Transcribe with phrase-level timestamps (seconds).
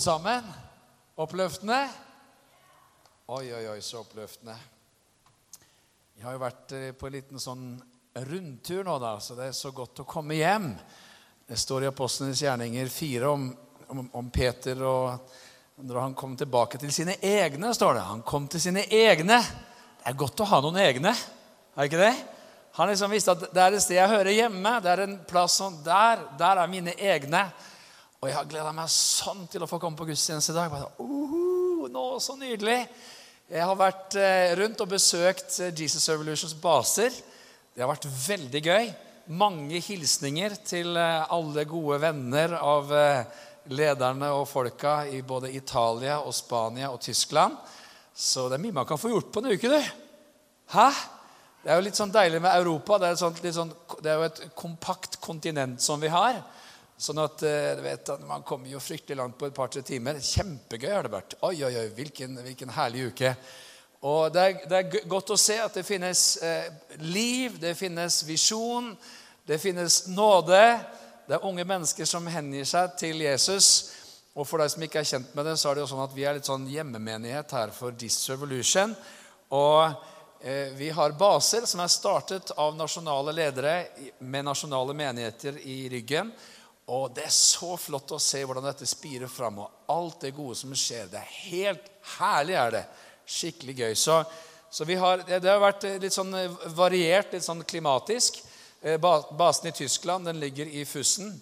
[0.00, 0.44] Gud sammen.
[1.20, 1.88] Oppløftende.
[3.26, 4.54] Oi, oi, oi, så oppløftende.
[6.16, 7.66] Jeg har jo vært eh, på en liten sånn
[8.30, 10.70] rundtur nå, da, så det er så godt å komme hjem.
[11.44, 13.44] Det står i Apostlenes gjerninger 4 om,
[13.92, 15.36] om, om Peter og
[15.84, 18.08] når han kom tilbake til sine egne, står det.
[18.08, 19.42] Han kom til sine egne.
[19.44, 22.14] Det er godt å ha noen egne, er det ikke det?
[22.78, 24.78] Han liksom visste at det er et sted jeg hører hjemme.
[24.80, 26.24] Det er en plass sånn der.
[26.40, 27.50] Der er mine egne.
[28.20, 30.68] Og jeg har gleda meg sånn til å få komme på gudstjeneste i dag.
[30.68, 32.82] Bare, uh, nå, så nydelig.
[33.48, 37.16] Jeg har vært eh, rundt og besøkt eh, Jesus Revolutions baser.
[37.72, 38.90] Det har vært veldig gøy.
[39.40, 42.92] Mange hilsninger til eh, alle gode venner av
[43.72, 47.56] lederne og folka i både Italia og Spania og Tyskland.
[48.12, 49.92] Så det er mye man kan få gjort på en uke, du.
[50.76, 50.88] Hæ?
[51.64, 53.00] Det er jo litt sånn deilig med Europa.
[53.00, 53.72] Det er, sånt, sånn,
[54.04, 56.44] det er, jo et kompakt kontinent som vi har.
[57.00, 60.18] Sånn at eh, du vet, Man kommer jo fryktelig langt på et par-tre timer.
[60.20, 61.36] Kjempegøy har det vært.
[61.48, 63.32] Oi, oi, oi, hvilken, hvilken herlig uke.
[64.04, 66.68] Og det er, det er, godt å se at det finnes eh,
[67.04, 68.92] liv, det finnes visjon,
[69.48, 70.60] det finnes nåde.
[71.24, 73.72] Det er unge mennesker som hengir seg til Jesus.
[74.36, 76.16] Og for deg som ikke er kjent med det, så er det jo sånn at
[76.16, 78.92] vi er litt sånn hjemmemenighet her for Disrevolution.
[79.56, 80.08] Og
[80.42, 83.74] Eh, vi har baser som er startet av nasjonale ledere
[84.24, 86.30] med nasjonale menigheter i ryggen.
[86.90, 90.56] Og det er så flott å se hvordan dette spirer fram, og alt det gode
[90.58, 91.10] som skjer.
[91.12, 92.56] Det er helt herlig.
[92.58, 92.84] er det.
[93.30, 93.92] Skikkelig gøy.
[93.94, 94.16] Så,
[94.70, 96.34] så har, det har vært litt sånn
[96.74, 98.40] variert, litt sånn klimatisk.
[98.82, 101.34] Eh, basen i Tyskland den ligger i Fussen,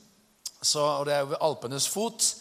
[0.61, 2.33] så, og det er ved Alpenes fot.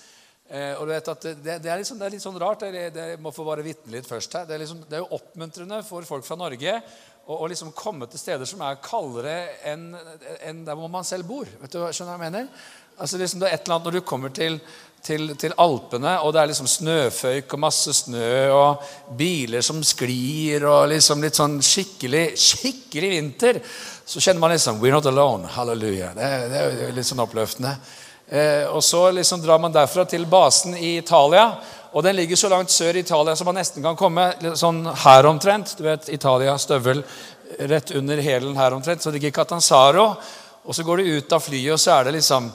[0.49, 2.65] Eh, og du vet at det, det, er liksom, det, er litt sånn rart.
[2.65, 4.47] Det, det må få bare vitne litt først her.
[4.49, 6.79] Det er, liksom, det er, jo oppmuntrende for folk fra Norge
[7.27, 9.33] å liksom komme til steder som er kaldere
[9.67, 9.89] enn
[10.47, 11.49] en der hvor man selv bor.
[11.59, 12.69] Vet du, skjønner hva jeg mener?
[12.97, 14.55] Altså liksom det er et eller annet Når du kommer til,
[15.05, 18.87] til, til Alpene, og det er liksom snøføyk og masse snø og
[19.19, 23.61] biler som sklir og liksom litt sånn skikkelig, skikkelig vinter,
[24.07, 25.47] så kjenner man liksom We're not alone.
[25.53, 26.11] Halleluja.
[26.17, 27.75] Det, det er litt sånn oppløftende.
[28.27, 31.51] Eh, og Så liksom drar man derfra til basen i Italia.
[31.93, 35.29] Og Den ligger så langt sør i Italia som man nesten kan komme sånn her
[35.29, 35.77] omtrent.
[35.77, 37.05] Du vet, Italia, støvel
[37.59, 39.01] rett under hælen her omtrent.
[39.01, 40.15] Så ligger Catanzaro.
[40.67, 42.49] Og så går du ut av flyet, og så er det liksom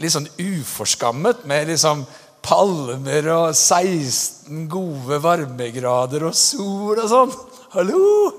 [0.00, 2.04] litt sånn uforskammet med liksom
[2.42, 7.34] palmer og 16 gode varmegrader og sol og sånn.
[7.76, 8.32] Hallo!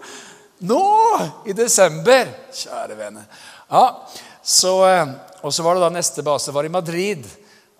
[0.64, 0.84] Nå
[1.50, 2.32] i desember!
[2.56, 3.26] Kjære vene.
[3.70, 3.86] Ja,
[4.44, 7.26] så eh, og så var det da Neste base var i Madrid.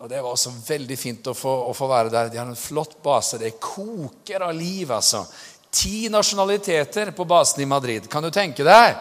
[0.04, 2.32] Og Det var også veldig fint å få, å få, være der.
[2.32, 3.40] De har en flott base.
[3.40, 4.92] Det koker av liv.
[4.92, 5.24] altså.
[5.72, 8.10] Ti nasjonaliteter på basen i Madrid.
[8.12, 9.00] Kan du tenke deg?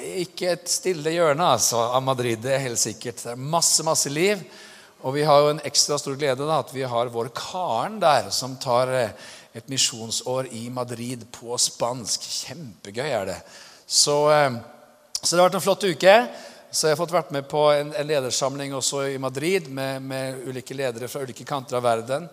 [0.00, 2.40] Ikke et stille hjørne altså, av Madrid.
[2.40, 3.20] Det er helt sikkert.
[3.20, 4.40] Det er masse, masse liv.
[5.02, 8.30] Og vi har jo en ekstra stor glede da, at vi har vår Karen der,
[8.30, 9.16] som tar eh,
[9.52, 12.24] et misjonsår i Madrid på spansk.
[12.46, 13.38] Kjempegøy er det.
[13.84, 14.54] Så, eh,
[15.20, 16.16] så det har vært en flott uke.
[16.72, 20.38] Så jeg har fått vært med på en, en ledersamling også i Madrid med, med,
[20.48, 22.30] ulike ledere fra ulike kanter av verden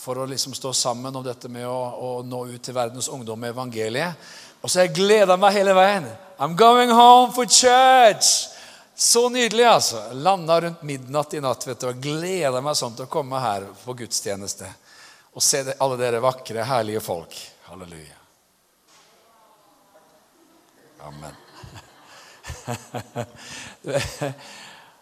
[0.00, 3.42] for å liksom stå sammen om dette med å, å nå ut til verdens ungdom
[3.42, 4.32] med evangeliet.
[4.62, 6.06] Og så jeg gleda meg hele veien.
[6.38, 8.48] I'm going home for church!
[8.94, 10.02] Så nydelig, altså.
[10.12, 13.66] Landa rundt midnatt i natt vet du, og gleda meg sånn til å komme her
[13.82, 14.68] på gudstjeneste
[15.32, 17.36] og se alle dere vakre, herlige folk.
[17.70, 18.18] Halleluja.
[21.02, 21.34] Amen.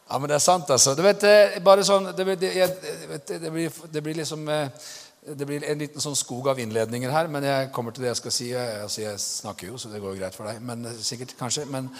[0.08, 0.94] ja, men det er sant, altså.
[0.94, 1.24] Du vet,
[1.64, 4.70] bare sånn Det, blir, det, blir, det blir, liksom eh,
[5.20, 8.20] det blir en liten sånn skog av innledninger her, men jeg kommer til det jeg
[8.22, 8.48] skal si.
[8.56, 10.62] Altså, jeg snakker jo, så det går greit for deg.
[10.64, 11.66] Men eh, sikkert, kanskje.
[11.68, 11.90] Men,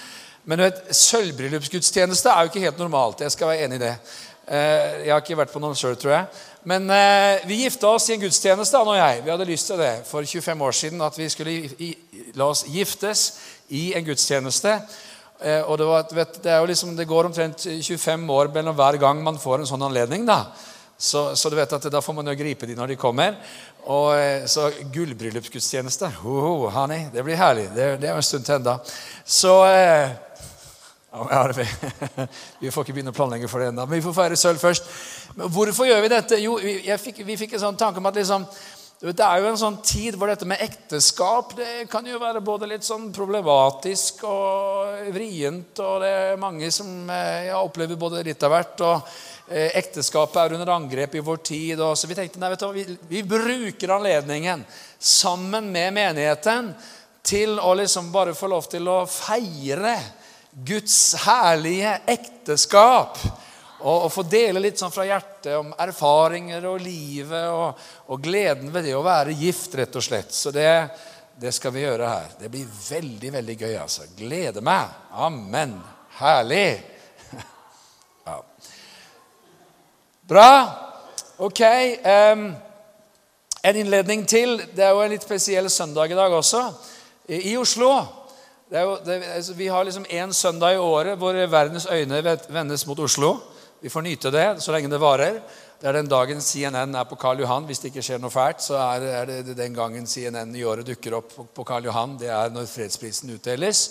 [0.49, 3.21] men vet, sølvbryllupsgudstjeneste er jo ikke helt normalt.
[3.27, 3.93] Jeg skal være enig i det.
[4.49, 6.47] Eh, jeg har ikke vært på noen sjøl, tror jeg.
[6.71, 6.91] Men
[7.49, 9.23] vi gifta oss i en gudstjeneste, han og jeg.
[9.25, 11.05] Vi hadde lyst til det for 25 år siden.
[11.05, 11.55] At vi skulle
[12.37, 13.23] la oss giftes
[13.73, 14.75] i en gudstjeneste.
[15.41, 19.23] Eh, og det, var, vet, det, liksom, det, går omtrent 25 år mellom hver gang
[19.25, 20.27] man får en sånn anledning.
[20.29, 20.43] da.
[21.01, 23.39] Så, så, du vet at da får man jo gripe dem når de kommer.
[23.89, 27.71] Og eh, Så gullbryllupsgudstjeneste oh, honey, Det blir herlig.
[27.73, 28.77] Det, det er en stund til enda.
[29.25, 30.11] Så eh,
[31.11, 31.41] ja,
[32.61, 34.93] Vi får ikke begynne å planlegge for det ennå, men vi får feire sølv først.
[35.41, 36.43] Hvorfor gjør vi dette?
[36.43, 38.45] Jo, vi, fikk, vi fikk en sånn tanke om at liksom,
[39.01, 42.69] det er jo en sånn tid hvor dette med ekteskap det kan jo være både
[42.69, 45.81] litt sånn problematisk og vrient.
[45.81, 48.85] Og det er mange som eh, ja, opplever både litt av hvert.
[48.85, 49.15] og
[49.51, 51.81] Ekteskapet er under angrep i vår tid.
[51.83, 54.65] Og så vi tenkte nei, vet du, vi, vi bruker anledningen
[54.99, 56.73] sammen med menigheten
[57.27, 59.97] til å liksom bare få lov til å feire
[60.51, 63.19] Guds herlige ekteskap.
[63.81, 67.79] Og, og få dele litt sånn fra hjertet om erfaringer og livet og,
[68.11, 70.35] og, gleden ved det å være gift, rett og slett.
[70.37, 70.69] Så det,
[71.41, 72.35] det skal vi gjøre her.
[72.43, 74.05] Det blir veldig, veldig gøy, altså.
[74.19, 74.93] Gleder meg.
[75.17, 75.79] Amen.
[76.21, 76.69] Herlig.
[78.27, 78.37] Ja.
[80.31, 80.71] Bra.
[81.37, 81.61] Ok.
[81.61, 82.53] Um,
[83.63, 84.61] en innledning til.
[84.77, 86.61] Det er jo en litt spesiell søndag i dag også.
[87.27, 87.89] I, i Oslo.
[88.71, 93.03] Jo, det, altså, vi har liksom én søndag i året hvor verdens øyne vendes mot
[93.03, 93.33] Oslo.
[93.83, 95.41] Vi får nyte det så lenge det varer.
[95.81, 97.67] Det er den dagen CNN er på Karl Johan.
[97.67, 100.87] Hvis det ikke skjer noe fælt, så er, er det den gangen CNN i året
[100.87, 102.15] dukker opp på Karl Johan.
[102.23, 103.83] Det er når fredsprisen utdeles.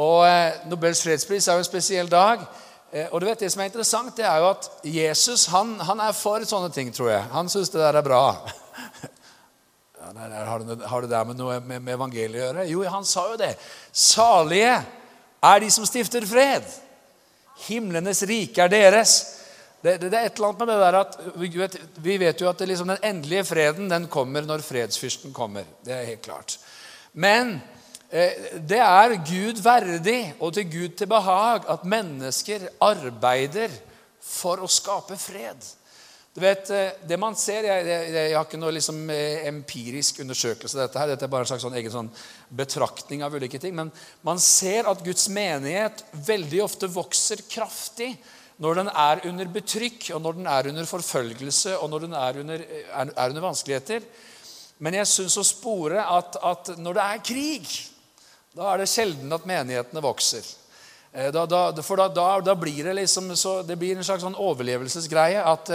[0.00, 2.48] Og eh, Nobels fredspris er jo en spesiell dag.
[2.92, 6.00] Eh, og du vet Det som er interessant, det er jo at Jesus han, han
[6.00, 7.28] er for sånne ting, tror jeg.
[7.34, 8.24] Han syns det der er bra.
[9.98, 12.62] Ja, der, har, du, det der med noe med, med evangeliet å gjøre?
[12.70, 13.50] Jo, han sa jo det.
[13.92, 14.78] Salige
[15.44, 16.64] er de som stifter fred.
[17.66, 19.16] Himlenes rike er deres.
[19.82, 22.40] Det, det, det, er et eller annet med det der at Vi vet, vi vet
[22.40, 25.68] jo at liksom den endelige freden den kommer når fredsfyrsten kommer.
[25.84, 26.56] Det er helt klart.
[27.12, 27.58] Men
[28.08, 33.74] det er Gud verdig og til Gud til behag at mennesker arbeider
[34.24, 35.60] for å skape fred.
[36.38, 40.20] Du vet, eh, det man ser, Jeg, jeg, jeg har ikke noe liksom, eh, empirisk
[40.22, 40.98] undersøkelse av dette.
[41.00, 42.10] her, Dette er bare en slags sånn egen sånn
[42.54, 43.74] betraktning av ulike ting.
[43.74, 43.90] Men
[44.22, 48.12] man ser at Guds menighet veldig ofte vokser kraftig
[48.62, 52.40] når den er under betrykk, og når den er under forfølgelse, og når den er
[52.44, 54.06] under, er, er under vanskeligheter.
[54.78, 57.76] Men jeg syns å spore at, at når det er krig,
[58.56, 60.46] da er det sjelden at menighetene vokser.
[61.12, 62.08] Eh, da, da, for da,
[62.40, 65.42] da, blir det liksom så, det blir en slags sånn overlevelsesgreie.
[65.42, 65.70] At,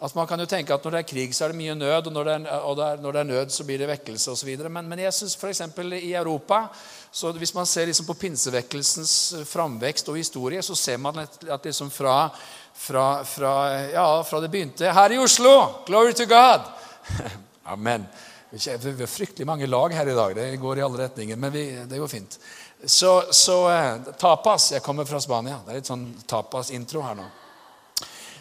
[0.00, 2.10] at Man kan jo tenke at når det er krig, så er det mye nød,
[2.10, 4.50] og når det er, det er, når det er nød, så blir det vekkelse osv.
[4.66, 5.62] Men, men jeg syns f.eks.
[6.00, 6.68] i Europa
[7.14, 11.90] så Hvis man ser liksom på pinsevekkelsens framvekst og historie, så ser man at liksom
[11.90, 12.28] fra,
[12.74, 13.52] fra, fra,
[13.92, 16.66] ja, fra det begynte her i Oslo Glory to God!
[17.74, 18.08] Amen.
[18.54, 20.34] Vi har fryktelig mange lag her i dag.
[20.36, 21.36] Det går i alle retninger.
[21.36, 22.38] Men vi, det går fint.
[22.84, 25.58] Så, så eh, tapas Jeg kommer fra Spania.
[25.64, 27.26] Det er litt sånn tapas-intro her nå.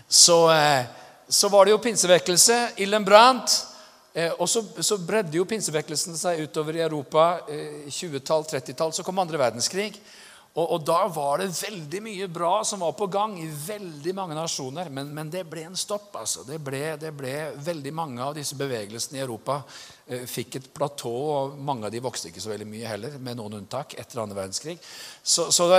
[0.07, 0.83] Så eh,
[1.27, 2.57] så var det jo pinsevekkelse.
[2.83, 3.53] Ilden brant.
[4.13, 7.23] Eh, og så, så, bredde jo pinsevekkelsen seg utover i Europa.
[7.49, 8.93] Eh, 20-tall, 30-tall.
[8.93, 9.97] Så kom andre verdenskrig.
[10.53, 14.35] Og, og, da var det veldig mye bra som var på gang i veldig mange
[14.37, 14.91] nasjoner.
[14.93, 16.11] Men, men det ble en stopp.
[16.19, 16.45] altså.
[16.45, 19.63] Det ble, det ble, Veldig mange av disse bevegelsene i Europa
[20.05, 21.09] eh, fikk et platå.
[21.09, 24.43] og Mange av de vokste ikke så veldig mye heller, med noen unntak, etter andre
[24.43, 24.77] verdenskrig.
[25.23, 25.71] Så, så,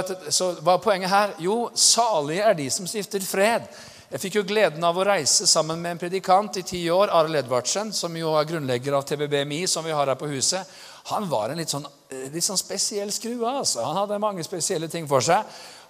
[0.58, 1.36] hva er poenget her?
[1.46, 3.70] Jo, salige er de som stifter fred.
[4.10, 7.44] Jeg fikk jo gleden av å reise sammen med en predikant i ti år, Arild
[7.44, 10.66] Edvardsen, som jo er grunnlegger av TBBMI, som vi har her på huset.
[11.14, 11.86] Han var en litt sånn,
[12.32, 13.48] litt sånn spesiell skrue.
[13.48, 13.82] Altså.
[13.84, 15.44] Han hadde mange spesielle ting for seg.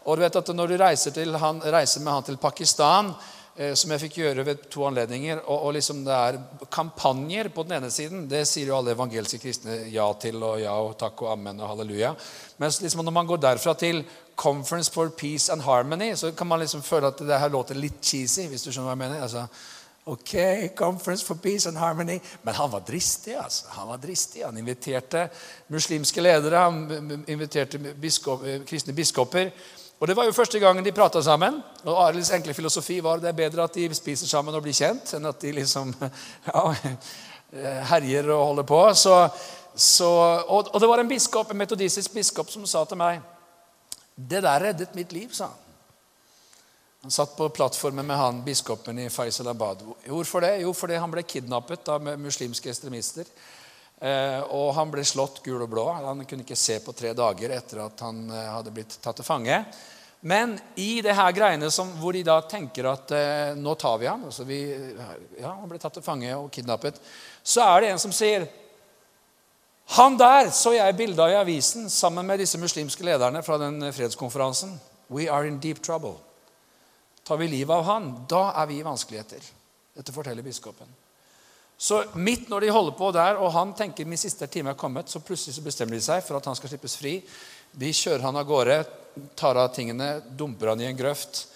[0.04, 3.14] Og du vet at når du reiser, til, han, reiser med han til Pakistan
[3.54, 5.38] Eh, som jeg fikk gjøre ved to anledninger.
[5.44, 6.38] Og, og, liksom det er
[6.74, 8.24] kampanjer på den ene siden.
[8.30, 11.70] Det sier jo alle evangeliske kristne ja til og ja og takk og amen og
[11.70, 12.10] halleluja.
[12.58, 14.02] Mens liksom når man går derfra til
[14.34, 18.02] Conference for Peace and Harmony, så kan man liksom føle at det her låter litt
[18.02, 18.48] cheesy.
[18.50, 19.22] hvis du skjønner hva jeg mener.
[19.22, 19.46] Altså,
[20.04, 20.34] ok,
[20.76, 22.20] Conference for Peace and Harmony.
[22.42, 23.34] Men han var dristig.
[23.34, 23.66] altså.
[23.68, 24.44] Han var dristig.
[24.44, 25.28] Han inviterte
[25.68, 29.50] muslimske ledere, han inviterte biskop, kristne biskoper.
[30.00, 31.62] Og Det var jo første gangen de prata sammen.
[31.84, 35.14] Og Arilds enkle filosofi var det er bedre at de spiser sammen og blir kjent,
[35.16, 35.94] enn at de liksom
[36.50, 36.64] ja,
[37.88, 38.80] herjer og holder på.
[38.94, 39.28] Så,
[39.74, 40.10] så,
[40.48, 43.22] og, og, det var en biskop, en metodistisk biskop som sa til meg
[44.14, 45.63] Det der reddet mitt liv, sa han.
[47.04, 49.82] Han satt på plattformen med han biskopen i Faisalabad.
[50.06, 50.54] Hvorfor det?
[50.62, 53.28] Jo, fordi han ble kidnappet av muslimske ekstremister.
[54.00, 55.84] Eh, og han ble slått gul og blå.
[55.92, 59.28] Han kunne ikke se på tre dager etter at han eh, hadde blitt tatt til
[59.28, 59.60] fange.
[60.24, 64.08] Men i det her greiene som, hvor de da tenker at eh, nå tar vi
[64.08, 64.64] ham altså vi,
[65.36, 67.04] ja, Han ble tatt til fange og kidnappet.
[67.44, 68.48] Så er det en som sier
[70.00, 73.92] Han der så jeg bilde av i avisen sammen med disse muslimske lederne fra den
[73.92, 74.78] fredskonferansen.
[75.12, 76.23] We are in deep trouble.
[77.24, 79.46] Tar vi livet av han, da er vi i vanskeligheter.
[79.96, 80.88] Dette forteller biskopen.
[81.76, 85.10] Så midt når de holder på der, og han tenker min siste time er kommet,
[85.10, 87.16] så plutselig så bestemmer de seg for at han skal slippes fri.
[87.72, 88.76] De kjører han av gårde,
[89.38, 91.46] tar av tingene, dumper han i en grøft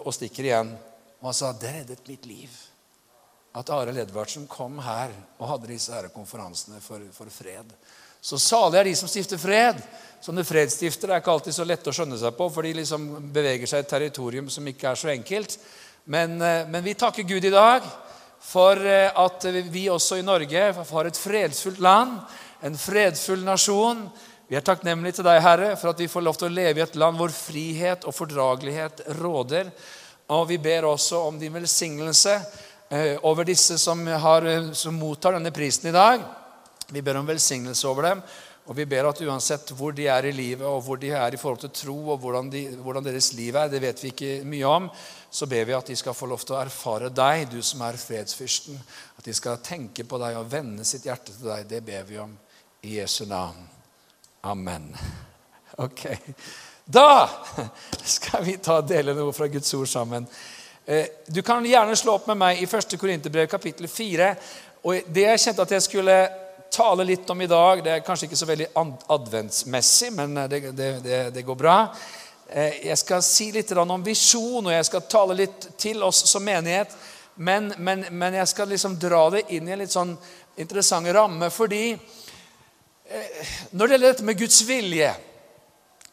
[0.00, 0.72] og stikker igjen.
[1.20, 2.56] Og han sa, 'Det reddet mitt liv'.
[3.56, 7.72] At Arild Edvardsen kom her og hadde disse her konferansene for, for fred.
[8.26, 9.78] Så salig er de som stifter fred.
[10.24, 13.04] Sånne fredsstiftere er ikke alltid så lette å skjønne seg på, for de liksom
[13.34, 15.52] beveger seg i et territorium som ikke er så enkelt.
[16.10, 17.84] Men, eh, men vi takker Gud i dag
[18.42, 22.16] for eh, at vi også i Norge har et fredsfullt land,
[22.66, 24.00] en fredfull nasjon.
[24.50, 26.84] Vi er takknemlige til deg, Herre, for at vi får lov til å leve i
[26.86, 29.70] et land hvor frihet og fordragelighet råder.
[30.34, 32.34] Og vi ber også om din velsignelse
[32.90, 36.26] eh, over disse som, har, som mottar denne prisen i dag.
[36.92, 38.22] Vi ber om velsignelse over dem.
[38.66, 41.38] Og vi ber at uansett hvor de er i livet, og hvor de er i
[41.38, 44.66] forhold til tro, og hvordan, de, hvordan, deres liv er, det vet vi ikke mye
[44.66, 44.88] om,
[45.30, 47.98] så ber vi at de skal få lov til å erfare deg, du som er
[48.00, 48.80] fredsfyrsten.
[49.18, 51.68] At de skal tenke på deg og vende sitt hjerte til deg.
[51.70, 52.34] Det ber vi om
[52.82, 53.62] i Jesu navn.
[54.46, 54.92] Amen.
[55.76, 56.06] Ok.
[56.88, 57.28] Da
[58.00, 60.24] skal vi ta dele noe fra Guds ord sammen.
[60.88, 62.96] Eh, du kan gjerne slå opp med meg i 1.
[62.96, 64.30] Korinterbrev kapittel 4.
[64.88, 66.16] Og det jeg kjente at jeg skulle
[66.72, 68.68] tale litt om i dag, det er kanskje ikke så veldig
[69.12, 71.76] adventsmessig, men eh, det, det, det, det går bra.
[72.48, 76.44] Eh, jeg skal si litt om visjon, og jeg skal tale litt til oss som
[76.44, 76.94] menighet.
[77.36, 80.14] Men, men, men jeg skal liksom dra det inn i en litt sånn
[80.56, 81.50] interessant ramme.
[81.52, 81.90] Fordi
[83.70, 85.10] når det gjelder dette med Guds vilje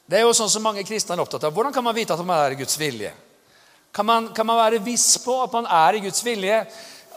[0.05, 1.53] det er jo sånn som mange kristne er opptatt av.
[1.55, 3.13] Hvordan kan man vite at man er i Guds vilje?
[3.95, 6.59] Kan man, kan man være viss på at man er i Guds vilje?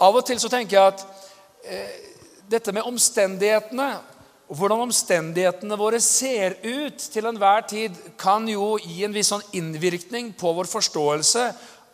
[0.06, 1.02] Av og til så tenker jeg at
[1.66, 2.05] eh,
[2.50, 3.88] dette med omstendighetene
[4.46, 9.42] og hvordan omstendighetene våre ser ut til enhver tid, kan jo gi en viss sånn
[9.58, 11.46] innvirkning på vår forståelse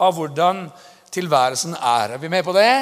[0.03, 0.67] av hvordan
[1.13, 2.13] tilværelsen er.
[2.13, 2.75] Er vi med på det?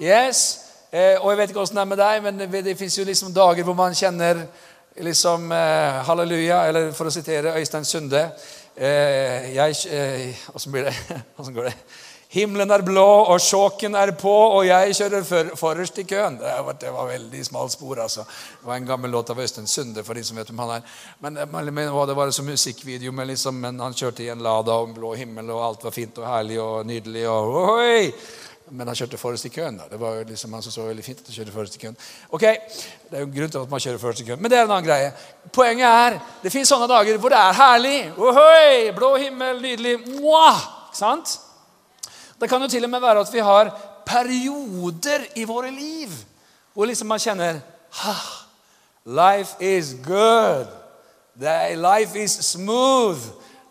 [0.00, 0.40] Yes.
[0.88, 3.04] Eh, og jeg vet ikke åssen det er med deg, men det, det fins jo
[3.04, 4.46] liksom dager hvor man kjenner
[5.04, 8.22] liksom eh, halleluja, eller for å sitere Øystein Sunde
[8.76, 10.96] eh, jeg, eh, Åssen blir det?
[11.38, 11.76] Åssen går det?
[12.34, 16.40] Himmelen er blå, og sjåken er på, og jeg kjører for, forrest i køen.
[16.40, 18.00] Det var, det var veldig smalt spor.
[18.02, 18.24] altså.
[18.26, 20.02] Det var en gammel låt av Øystein Sunde.
[20.04, 20.88] for de som vet hvem han er.
[21.20, 24.42] Men, eh, men, men Det var som musikkvideo, men, liksom, men han kjørte i en
[24.42, 27.28] Lada en blå himmel, og alt var fint og herlig og nydelig.
[27.28, 28.12] og ohoi!
[28.70, 29.78] Men han kjørte forrest i køen.
[29.78, 29.84] da.
[29.90, 31.96] Det var jo liksom han som så veldig fint at han kjørte forrest i køen.
[32.30, 32.40] Ok,
[33.10, 34.70] Det er jo grunn til at man kjører forrest i køen, men det er en
[34.70, 35.12] annen greie.
[35.52, 37.98] Poenget er det fins sånne dager hvor det er herlig.
[38.18, 39.98] Ohoi, blå himmel, nydelig.
[40.18, 40.58] Mwah!
[40.92, 41.38] Sant?
[42.40, 43.70] Det kan jo til og med være at vi har
[44.06, 46.12] perioder i våre liv
[46.74, 47.60] hvor liksom man kjenner
[48.00, 48.14] ha,
[49.04, 50.66] Life is good.
[51.36, 53.20] Life is smooth.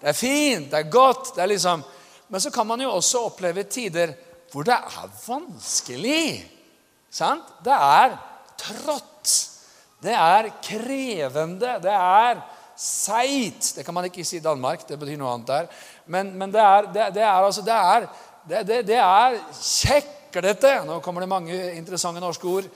[0.02, 1.36] Det er fint, det er godt.
[1.36, 1.84] det er liksom...
[2.30, 4.14] Men så kan man jo også oppleve tider
[4.52, 6.52] hvor det er vanskelig.
[7.12, 7.50] Sant?
[7.66, 8.18] Det er
[8.58, 9.32] trått.
[10.04, 11.80] Det er krevende.
[11.82, 12.42] Det er
[12.78, 13.74] seigt.
[13.76, 14.86] Det kan man ikke si i Danmark.
[14.88, 15.72] Det betyr noe annet der.
[16.06, 18.08] Men, men det, er, det, det, er, altså Det er,
[18.48, 20.74] det, det er kjeklete.
[20.88, 22.68] Nå kommer det mange interessante norske ord.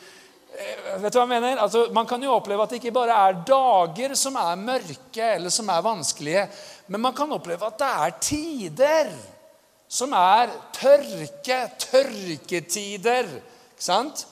[0.57, 1.59] Eh, vet du hva jeg mener?
[1.61, 5.53] Altså, man kan jo oppleve at det ikke bare er dager som er mørke eller
[5.53, 6.47] som er vanskelige,
[6.87, 9.11] men man kan oppleve at det er tider
[9.87, 13.29] som er tørke, tørketider.
[13.75, 14.25] Ikke sant?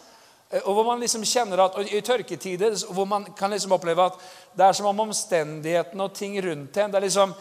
[0.50, 4.08] Eh, og hvor man liksom kjenner at, og I tørketider hvor man kan liksom oppleve
[4.10, 4.18] at
[4.56, 7.34] det er som om omstendighetene og ting rundt en Det er liksom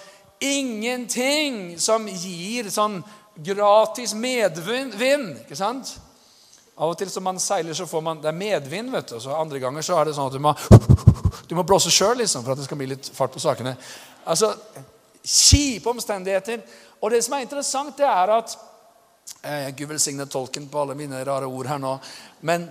[0.44, 2.98] ingenting som gir sånn
[3.35, 5.38] gratis medvind.
[5.45, 5.97] ikke sant?
[6.75, 8.91] Av og til som man seiler, så får man det er medvind.
[8.93, 10.55] vet du, så Andre ganger så er det sånn at du må,
[11.49, 13.76] du må blåse sjøl liksom, for at det skal bli litt fart på sakene.
[14.26, 14.55] Altså,
[15.25, 16.61] Kjipe omstendigheter.
[17.00, 18.57] Og det som er interessant, det er at
[19.41, 21.95] eh, Gud velsigne tolken på alle mine rare ord her nå.
[22.45, 22.67] Men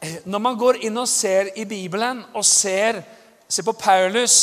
[0.00, 3.00] eh, når man går inn og ser i Bibelen og ser,
[3.48, 4.36] ser på Paulus,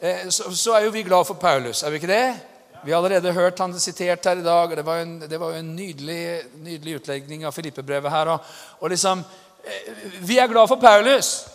[0.00, 1.82] eh, så, så, er jo vi glad for Paulus.
[1.82, 2.55] Er vi ikke det?
[2.84, 4.70] Vi har allerede hørt han sitert her i dag.
[4.70, 8.28] og Det var en, det var en nydelig, nydelig utlegning av Filippebrevet her.
[8.28, 8.38] Og,
[8.80, 9.24] og liksom,
[9.64, 11.48] eh, Vi er glad for Paulus.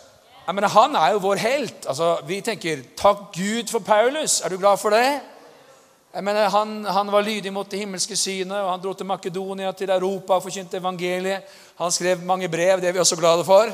[0.48, 1.86] Jeg mener, han er jo vår helt.
[1.88, 4.46] Altså, vi tenker 'takk Gud for Paulus'.
[4.46, 5.22] Er du glad for det?
[6.14, 9.72] Jeg mener, han, han, var lydig mot det himmelske synet, og han dro til Makedonia,
[9.72, 11.42] til Europa og forkynte evangeliet.
[11.76, 12.82] Han skrev mange brev.
[12.82, 13.72] Det er vi også glade for.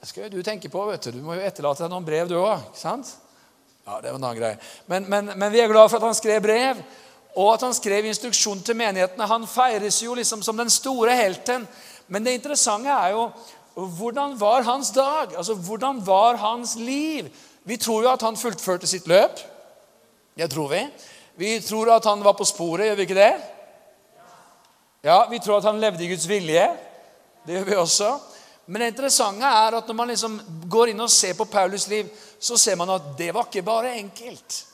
[0.00, 0.86] Det skal jo du tenke på.
[0.86, 2.60] vet Du Du må jo etterlate deg noen brev, du òg.
[3.86, 4.56] Ja, det var en annen greie.
[4.86, 6.80] Men, men, men, vi er glad for at han skrev brev,
[7.36, 9.28] og at han skrev instruksjon til menighetene.
[9.30, 11.68] Han feires jo liksom som den store helten.
[12.08, 13.28] Men det interessante er jo
[13.76, 15.36] hvordan var hans dag?
[15.36, 17.28] Altså, Hvordan var hans liv?
[17.64, 19.40] Vi tror jo at han fullførte sitt løp.
[20.36, 20.80] Det tror vi.
[21.36, 23.34] Vi tror at han var på sporet, gjør vi ikke det?
[25.04, 26.70] Ja, Vi tror at han levde i Guds vilje.
[27.46, 28.18] Det gjør vi også.
[28.66, 30.40] Men det interessante er at når man liksom
[30.70, 33.96] går inn og ser på Paulus' liv, så ser man at det var ikke bare
[33.98, 34.64] enkelt.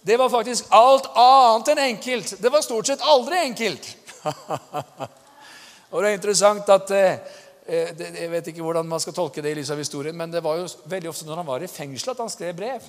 [0.00, 2.34] Det var faktisk alt annet enn enkelt.
[2.40, 3.88] Det var stort sett aldri enkelt.
[5.90, 9.52] og det er interessant at eh, eh Jeg vet ikke hvordan man skal tolke det
[9.52, 12.10] i lys av historien, men det var jo veldig ofte når han var i fengsel,
[12.10, 12.80] at han skrev brev.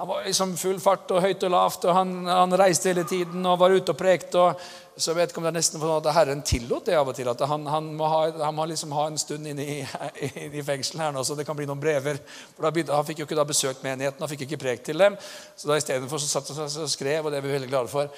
[0.00, 3.44] Han var liksom full fart og høyt og lavt, og han, han reiste hele tiden
[3.44, 4.40] og var ute og prekte.
[4.40, 4.62] og
[4.96, 7.28] Så vet ikke om det er nesten sånn at Herren tillot det av og til.
[7.28, 9.74] At han, han må, ha, han må liksom ha en stund inne i,
[10.56, 12.16] i fengselen her nå, så det kan bli noen brever.
[12.56, 15.20] For da Han fikk jo ikke da besøkt menigheten, han fikk ikke prekt til dem.
[15.52, 18.08] Så da istedenfor satt han og skrev, og det er vi veldig glade for.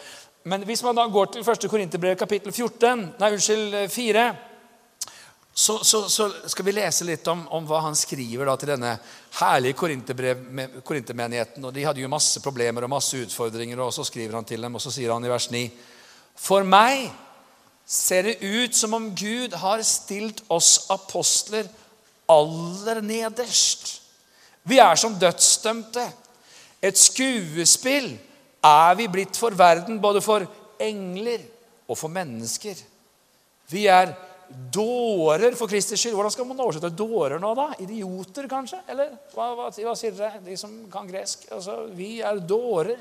[0.45, 1.67] men hvis man da går til 1.
[1.71, 4.31] Korinterbrev kapittel 14, nei, unnskyld, 4,
[5.55, 8.95] så, så, så, skal vi lese litt om, om hva han skriver til denne
[9.37, 9.77] herlige
[10.81, 11.67] korintermenigheten.
[11.69, 14.81] De hadde jo masse problemer og masse utfordringer, og så skriver han til dem, og
[14.81, 15.67] så sier han i vers 9.:
[16.41, 17.11] For meg
[17.85, 21.69] ser det ut som om Gud har stilt oss apostler
[22.33, 23.99] aller nederst.
[24.65, 26.07] Vi er som dødsdømte.
[26.83, 28.15] Et skuespill
[28.65, 30.47] er vi blitt for verden, både for
[30.81, 31.45] engler
[31.89, 32.79] og for mennesker.
[33.69, 34.15] Vi er
[34.73, 36.15] dårer for Kristi skyld.
[36.17, 37.69] Hvordan skal man oversette dårer nå, da?
[37.83, 38.81] Idioter, kanskje?
[38.93, 41.47] Eller hva, hva, hva sier dere, de som kan gresk?
[41.53, 43.01] Altså, Vi er dårer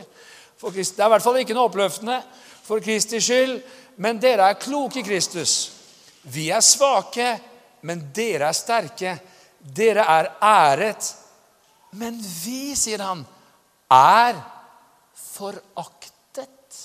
[0.62, 2.20] for Kristi Det er i hvert fall ikke noe oppløftende
[2.66, 3.60] for Kristi skyld.
[4.02, 5.72] Men dere er kloke i Kristus.
[6.24, 7.34] Vi er svake,
[7.88, 9.16] men dere er sterke.
[9.62, 11.16] Dere er æret.
[11.98, 13.26] Men vi, sier han,
[13.92, 14.38] er
[15.18, 16.78] foraktet.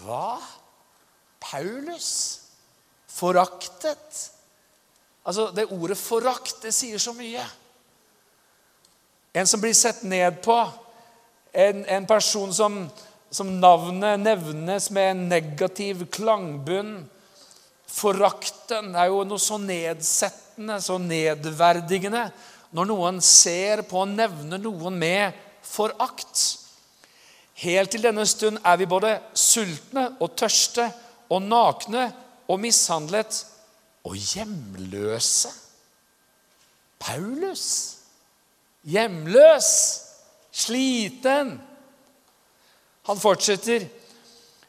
[0.00, 0.40] Hva?
[1.44, 2.43] Paulus?
[3.14, 4.30] Foraktet?
[5.24, 7.44] Altså, Det ordet 'forakt' det sier så mye.
[9.34, 10.72] En som blir sett ned på.
[11.52, 12.90] En, en person som,
[13.30, 17.08] som, navnet nevnes med en negativ klangbunn.
[17.86, 22.30] Forakten er jo noe så nedsettende, så nedverdigende,
[22.74, 26.42] når noen ser på og nevner noen med forakt.
[27.54, 30.88] Helt til denne stund er vi både sultne og tørste
[31.30, 32.08] og nakne
[32.48, 33.46] og mishandlet
[34.04, 35.50] og hjemløse.
[37.00, 37.94] Paulus
[38.84, 39.68] hjemløs,
[40.52, 41.60] sliten.
[43.08, 43.86] Han fortsetter.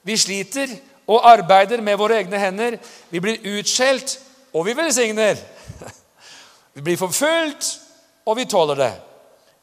[0.04, 0.72] Vi sliter
[1.08, 2.78] og arbeider med våre egne hender.
[3.10, 4.18] Vi blir utskjelt,
[4.54, 5.40] og vi velsigner.
[6.76, 7.70] Vi blir forfulgt,
[8.28, 8.94] og vi tåler det.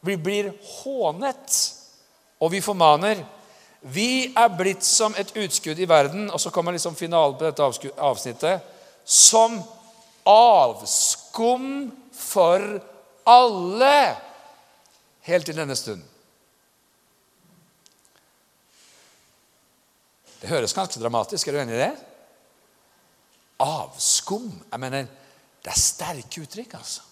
[0.01, 1.59] Vi blir hånet
[2.41, 3.21] og vi formaner
[3.83, 6.31] Vi er blitt som et utskudd i verden.
[6.31, 8.63] Og så kommer liksom finalen på dette avsnittet.
[9.05, 9.59] Som
[10.29, 12.63] avskum for
[13.27, 13.97] alle.
[15.27, 16.03] Helt til denne stund.
[20.43, 21.49] Det høres ganske dramatisk.
[21.49, 21.93] Er du enig i det?
[23.63, 24.49] Avskum.
[24.71, 25.07] Jeg mener,
[25.63, 27.05] det er sterke uttrykk, altså.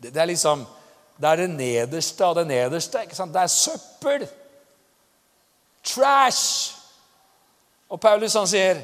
[0.00, 0.66] Det, det er liksom
[1.20, 3.02] Det er det nederste av det nederste.
[3.04, 3.34] ikke sant?
[3.34, 4.22] Det er søppel.
[5.84, 6.76] Trash!
[7.90, 8.82] Og Paulus han sier,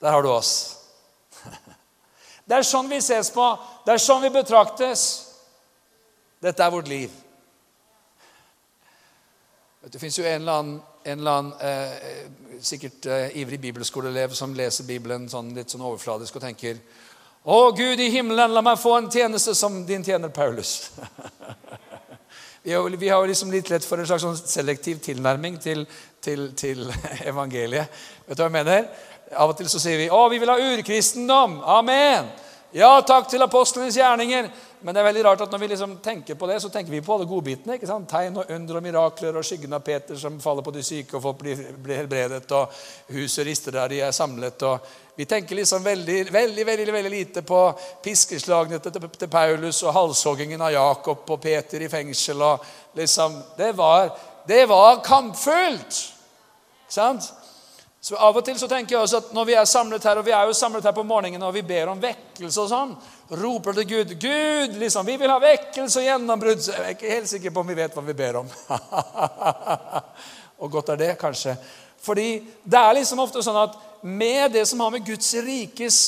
[0.00, 0.76] 'Der har du oss'.
[2.48, 3.56] Det er sånn vi ses på.
[3.86, 5.28] Det er sånn vi betraktes.
[6.42, 7.10] Dette er vårt liv.
[9.92, 14.54] Det fins jo en eller annen, en eller annen eh, sikkert eh, ivrig bibelskoleelev som
[14.54, 16.80] leser Bibelen sånn, litt sånn overfladisk og tenker
[17.48, 20.90] Å, Gud i himmelen, la meg få en tjeneste som din tjener Paulus.
[22.68, 25.86] Vi har, har liksom litt lett for en slags sånn selektiv tilnærming til,
[26.20, 26.82] til, til,
[27.30, 27.88] evangeliet.
[28.26, 28.90] Vet du hva jeg mener?
[29.32, 31.62] Av og til så sier vi 'Å, vi vil ha urkristendom'.
[31.64, 32.28] Amen.
[32.76, 34.50] Ja, takk til apostlenes gjerninger.
[34.80, 37.00] Men det er veldig rart at når vi liksom tenker på det, så tenker vi
[37.02, 37.74] på alle godbitene.
[37.74, 38.08] ikke sant?
[38.10, 41.24] Tegn og under og mirakler og skyggen av Peter som faller på de syke, og
[41.24, 42.76] folk blir, blir helbredet, og
[43.16, 44.62] huset rister der de er samlet.
[44.62, 44.86] og
[45.18, 47.62] Vi tenker liksom veldig veldig, veldig, veldig lite på
[48.04, 52.42] piskeslagene til, til Paulus og halshoggingen av Jakob og Peter i fengsel.
[52.42, 52.64] og
[52.94, 54.14] liksom, Det var,
[54.46, 56.04] det var kampfullt!
[56.88, 57.32] Sant?
[58.00, 60.26] Så Av og til så tenker jeg også at når vi er samlet her, og
[60.26, 62.92] vi er jo samlet her på morgenen og vi ber om vekkelse og sånn,
[63.30, 67.28] roper til Gud 'Gud, liksom, vi vil ha vekkelse og gjennombrudd.' Jeg er ikke helt
[67.28, 68.48] sikker på om vi vet hva vi ber om.
[70.60, 71.56] og godt er det, kanskje.
[72.00, 75.98] Fordi det er liksom ofte sånn at med det som har med Guds rikes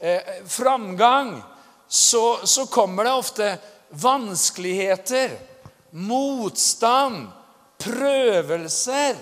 [0.00, 1.42] eh, framgang,
[1.88, 3.50] så, så kommer det ofte
[4.00, 5.34] vanskeligheter,
[5.90, 7.26] motstand,
[7.82, 9.18] prøvelser,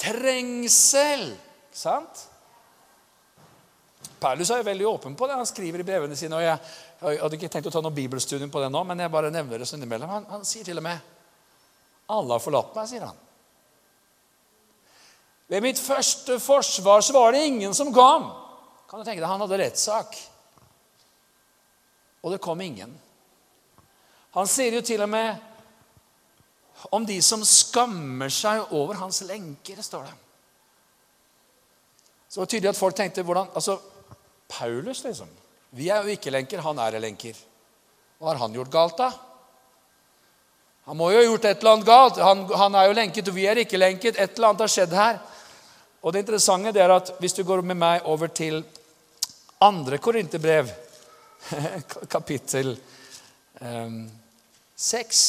[0.00, 1.26] trengsel.
[1.74, 2.29] Sant?
[4.20, 5.38] Paulus er jo veldig åpen på det.
[5.38, 6.36] Han skriver i brevene sine.
[6.36, 6.58] og Jeg,
[7.00, 9.62] jeg hadde ikke tenkt å ta noe bibelstudium på det nå, men jeg bare nevner
[9.62, 10.12] det så innimellom.
[10.12, 10.98] Han, han sier til og med
[12.10, 13.18] 'Alle har forlatt meg', sier han.
[15.50, 18.30] Ved mitt første forsvar så var det ingen som kom.
[18.90, 20.16] Kan du tenke deg, Han hadde rettssak.
[22.22, 22.92] Og det kom ingen.
[24.34, 25.36] Han sier jo til og med
[26.90, 30.14] om de som skammer seg over hans lenker, står det.
[32.28, 33.80] Så det var tydelig at folk tenkte hvordan, altså,
[34.50, 35.28] Paulus, liksom.
[35.70, 37.36] Vi er jo ikke lenker, han er lenker.
[38.18, 39.10] Hva har han gjort galt, da?
[40.90, 42.16] Han må jo ha gjort et eller annet galt.
[42.18, 44.16] Han, han, er jo lenket, og vi er ikke lenket.
[44.18, 45.20] Et eller annet har skjedd her.
[46.00, 48.62] Og det interessante det er at hvis du går med meg over til
[49.62, 50.72] andre korinterbrev,
[52.14, 52.72] kapittel
[53.60, 54.02] um,
[54.76, 55.22] 6,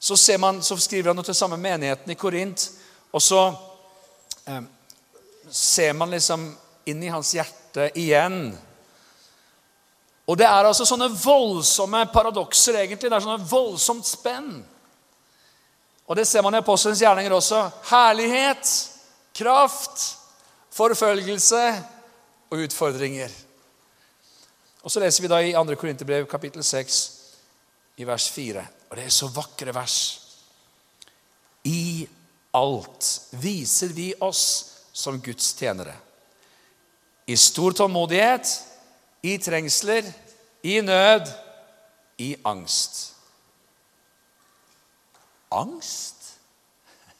[0.00, 2.66] så, man, så, skriver han noe til samme menigheten i Korint.
[3.12, 4.68] Og så um,
[5.50, 6.46] ser man liksom
[6.90, 7.59] inn i hans hjerte
[7.94, 8.50] igjen.
[10.30, 13.10] Og det er altså sånne voldsomme paradokser, egentlig.
[13.10, 14.60] Det er sånne voldsomt spenn.
[16.06, 17.62] Og det ser man i apostelens gjerninger også.
[17.90, 18.70] Herlighet,
[19.34, 20.04] kraft,
[20.74, 21.62] forfølgelse
[22.50, 23.30] og utfordringer.
[24.82, 25.76] Og så leser vi da i 2.
[25.78, 27.00] Korinterbrev kapittel 6
[28.00, 28.64] i vers 4.
[28.90, 29.98] Og det er så vakre vers.
[31.66, 32.06] I
[32.56, 33.10] alt
[33.42, 34.44] viser vi oss
[34.92, 35.94] som Guds tjenere.
[37.30, 38.48] I stor tålmodighet
[39.22, 40.06] i trengsler,
[40.66, 41.28] i nød,
[42.18, 43.12] i angst.
[45.50, 46.16] Angst?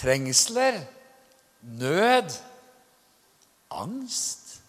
[0.00, 0.80] Trengsler,
[1.60, 2.32] nød,
[3.70, 4.62] angst?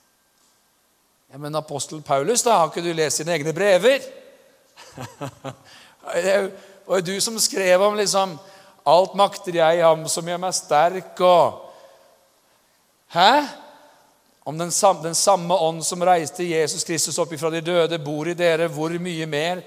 [1.32, 4.04] Ja, Men apostel Paulus, da, har ikke du lest sine egne brever?
[6.14, 6.36] Det
[6.88, 8.34] var jo du som skrev om liksom
[8.88, 11.69] Alt makter jeg, ham som gjør meg sterk, og
[13.10, 13.46] Hæ?
[14.44, 18.28] Om den samme, den samme ånd som reiste Jesus Kristus opp ifra de døde, bor
[18.30, 19.64] i dere, hvor mye mer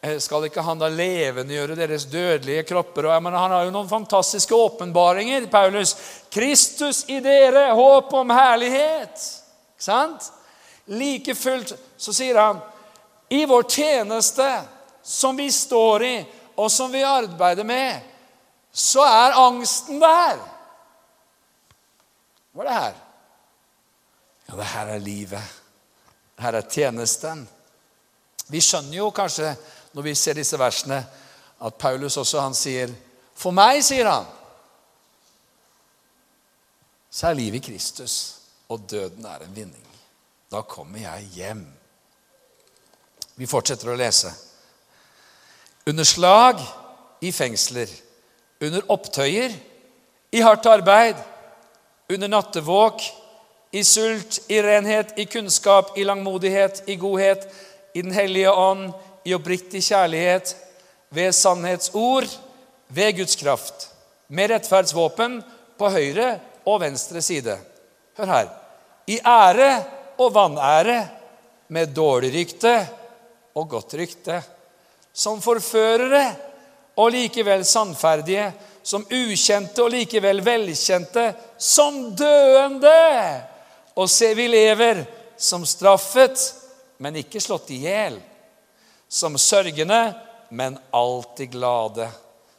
[0.00, 3.08] eh, skal ikke han da levendegjøre deres dødelige kropper?
[3.08, 5.94] Og, mener, han har jo noen fantastiske åpenbaringer, Paulus.
[6.32, 9.28] Kristus i dere, håp om herlighet.
[9.76, 10.32] Ikke sant?
[10.86, 12.64] Like fullt så sier han
[13.28, 14.50] i vår tjeneste,
[15.02, 16.16] som vi står i,
[16.56, 18.00] og som vi arbeider med,
[18.72, 20.38] så er angsten der.
[22.56, 23.00] Hva er det her?
[24.46, 25.56] Ja, det her er livet.
[26.36, 27.42] Det her er tjenesten.
[28.48, 29.50] Vi skjønner jo kanskje
[29.92, 31.02] når vi ser disse versene,
[31.60, 32.92] at Paulus også han sier
[33.36, 34.24] For meg, sier han,
[37.12, 38.14] så er livet Kristus,
[38.72, 39.84] og døden er en vinning.
[40.52, 41.62] Da kommer jeg hjem.
[43.36, 44.32] Vi fortsetter å lese.
[45.88, 46.60] Under slag
[47.20, 47.92] i fengsler,
[48.64, 49.52] under opptøyer,
[50.32, 51.20] i hardt arbeid,
[52.08, 53.02] under nattevåk,
[53.70, 57.48] i sult, i renhet, i kunnskap, i langmodighet, i godhet,
[57.92, 58.92] i Den hellige ånd,
[59.24, 60.54] i oppriktig kjærlighet,
[61.08, 62.28] ved sannhetsord,
[62.88, 63.88] ved Guds kraft,
[64.28, 65.40] med rettferdsvåpen
[65.78, 67.58] på høyre og venstre side.
[68.16, 68.50] Hør her.
[69.06, 69.70] I ære
[70.18, 70.98] og vanære,
[71.68, 72.74] med dårlig rykte
[73.58, 74.38] og godt rykte.
[75.12, 76.28] Som forførere
[76.96, 78.52] og likevel sannferdige,
[78.86, 82.92] som ukjente og likevel velkjente, som døende
[83.98, 85.02] og se, vi lever
[85.36, 86.38] som straffet,
[87.02, 88.20] men ikke slått i hjel.
[89.08, 90.14] Som sørgende,
[90.54, 92.06] men alltid glade.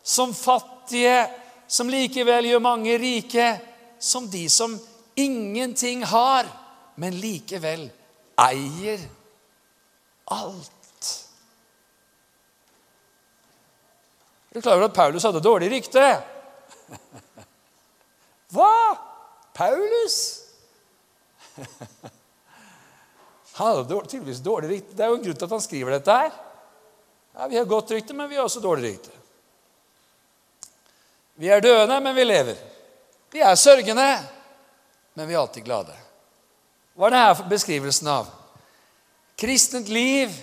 [0.03, 1.27] Som fattige,
[1.67, 3.47] som likevel gjør mange rike.
[3.99, 4.75] Som de som
[5.15, 6.49] ingenting har,
[6.95, 7.87] men likevel
[8.37, 9.07] eier
[10.33, 10.73] alt.
[14.46, 16.03] Er du klarer at Paulus hadde dårlig rykte?
[18.53, 18.73] Hva?
[19.57, 20.17] Paulus?
[23.57, 24.95] Han hadde tydeligvis dårlig rykte.
[24.95, 26.33] Det er jo en grunn til at han skriver dette her.
[27.33, 29.09] Ja, Vi har godt rykte, men vi har også dårlig rykte.
[31.41, 32.57] Vi er døende, men vi lever.
[33.33, 34.05] Vi er sørgende,
[35.13, 35.93] men vi er alltid glade.
[36.97, 38.29] Hva er denne beskrivelsen av?
[39.37, 40.33] Kristent liv,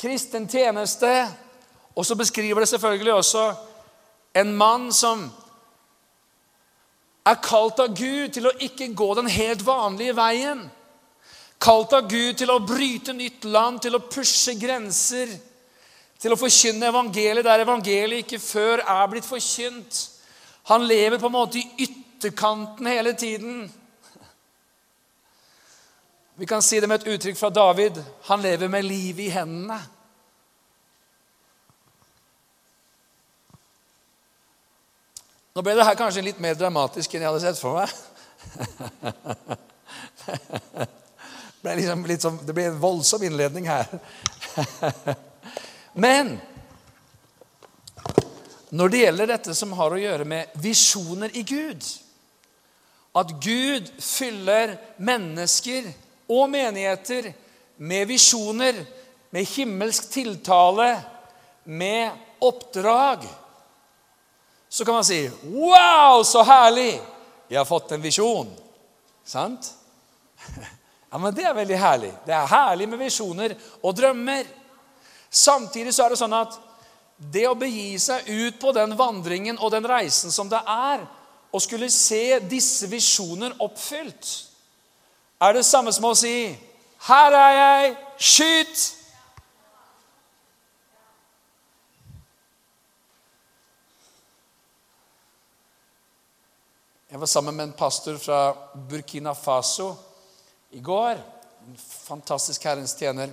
[0.00, 1.10] kristen tjeneste.
[1.94, 3.54] Og så beskriver det selvfølgelig også
[4.34, 5.26] en mann som
[7.26, 10.64] er kalt av Gud til å ikke gå den helt vanlige veien.
[11.62, 15.30] Kalt av Gud til å bryte nytt land, til å pushe grenser.
[16.18, 20.00] Til å forkynne evangeliet der evangeliet ikke før er blitt forkynt.
[20.70, 23.64] Han lever på en måte i ytterkanten hele tiden.
[26.34, 27.98] Vi kan si det med et uttrykk fra David.
[28.30, 29.78] Han lever med livet i hendene.
[35.52, 37.90] Nå ble det her kanskje litt mer dramatisk enn jeg hadde sett for meg.
[41.62, 43.86] Det ble, liksom sånn, det ble en voldsom innledning her.
[46.04, 46.32] Men
[48.74, 51.86] når det gjelder dette som har å gjøre med visjoner i Gud
[53.14, 55.86] At Gud fyller mennesker
[56.32, 57.30] og menigheter
[57.78, 58.78] med visjoner,
[59.30, 60.88] med himmelsk tiltale,
[61.64, 63.26] med oppdrag
[64.72, 67.00] så kan man si 'Wow, så herlig!
[67.48, 68.56] Jeg har fått en visjon.'
[69.24, 69.74] Sant?
[71.12, 72.12] Ja, men Det er veldig herlig.
[72.26, 74.46] Det er herlig med visjoner og drømmer.
[75.30, 76.56] Samtidig så er det sånn at
[77.34, 81.04] det å begi seg ut på den vandringen og den reisen som det er,
[81.52, 84.30] å skulle se disse visjoner oppfylt,
[85.36, 86.56] er det samme som å si
[86.96, 87.96] 'Her er jeg.
[88.18, 89.01] Skyt!'
[97.12, 98.56] Jeg var sammen med en pastor fra
[98.88, 99.94] Burkina Faso
[100.70, 101.18] i går.
[101.68, 103.28] En fantastisk Herrens tjener.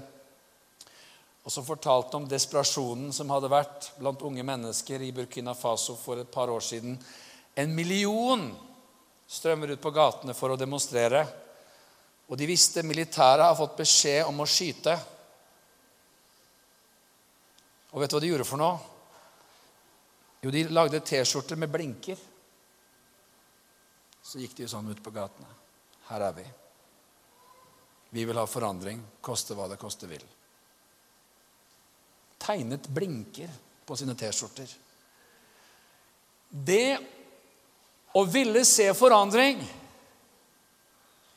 [1.43, 6.19] Og som fortalte om desperasjonen som hadde vært blant unge mennesker i Burkina Faso for
[6.19, 6.97] et par år siden.
[7.55, 8.43] En million
[9.31, 11.21] strømmer ut på gatene for å demonstrere.
[12.27, 14.97] Og de visste militæret har fått beskjed om å skyte.
[17.95, 18.75] Og vet du hva de gjorde for noe?
[20.43, 22.27] Jo, de lagde T-skjorter med blinker
[24.29, 25.47] så gikk de sånn ut på gatene.
[26.09, 26.43] Her er vi.
[28.13, 30.21] Vi vil ha forandring, koste hva det koste vil.
[32.37, 33.49] Tegnet blinker
[33.85, 34.69] på sine T-skjorter.
[36.49, 36.97] Det
[38.17, 39.61] å ville se forandring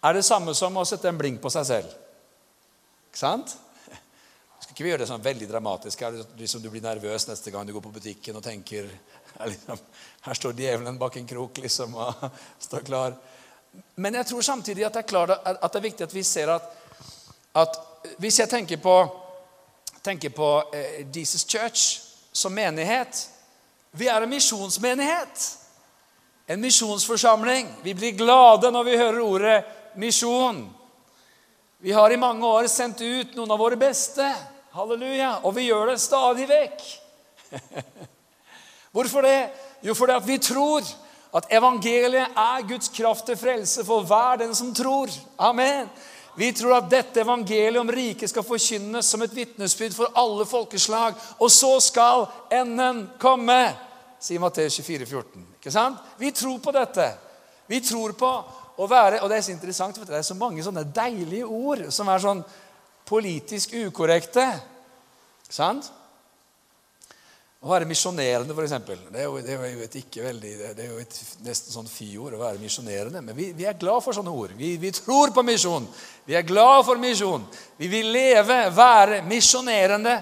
[0.03, 1.97] er det samme som å sette en blink på seg selv.
[3.09, 3.57] Ikke sant?
[4.61, 6.05] Skal ikke vi gjøre det sånn veldig dramatisk?
[6.05, 8.89] Er det liksom du blir nervøs neste gang du går på butikken og tenker
[9.53, 9.79] liksom,
[10.23, 12.15] her står djevelen bak en krok liksom, og
[12.59, 13.17] står klar.
[13.95, 16.53] Men jeg tror samtidig at det er, klart, at det er viktig at vi ser
[16.53, 16.69] at,
[17.55, 17.81] at
[18.19, 18.95] Hvis jeg tenker på,
[20.03, 22.01] tenker på eh, Jesus Church
[22.33, 23.29] som menighet
[23.93, 25.59] Vi er en misjonsmenighet.
[26.47, 27.69] En misjonsforsamling.
[27.83, 29.65] Vi blir glade når vi hører ordet
[29.95, 30.65] misjon.
[31.79, 34.27] Vi har i mange år sendt ut noen av våre beste.
[34.73, 35.43] Halleluja.
[35.45, 36.83] Og vi gjør det stadig vekk.
[38.93, 39.51] Hvorfor det?
[39.83, 40.85] Jo, fordi at vi tror
[41.33, 45.09] at evangeliet er Guds kraft til frelse for hver den som tror.
[45.39, 45.89] Amen.
[46.37, 51.17] Vi tror at dette evangeliet om riket skal forkynnes som et vitnesbyrd for alle folkeslag.
[51.39, 53.59] Og så skal enden komme,
[54.21, 55.47] sier Matteus 24, 14.
[55.57, 56.01] Ikke sant?
[56.21, 57.09] Vi tror på dette.
[57.69, 58.33] Vi tror på
[58.83, 61.85] å være Og det er så interessant, for det er så mange sånne deilige ord
[61.93, 62.41] som er sånn
[63.07, 64.47] politisk ukorrekte.
[65.45, 65.91] Ikke sant?
[67.63, 68.73] Å være misjonerende, f.eks.
[68.83, 69.29] Det, det er
[69.71, 73.23] jo et det er jo et nesten sånn fyord å være misjonerende.
[73.23, 74.57] Men vi, vi, er glad for sånne ord.
[74.59, 75.87] Vi, vi tror på misjon.
[76.27, 77.45] Vi er glad for misjon.
[77.79, 80.17] Vi vil leve, være misjonerende.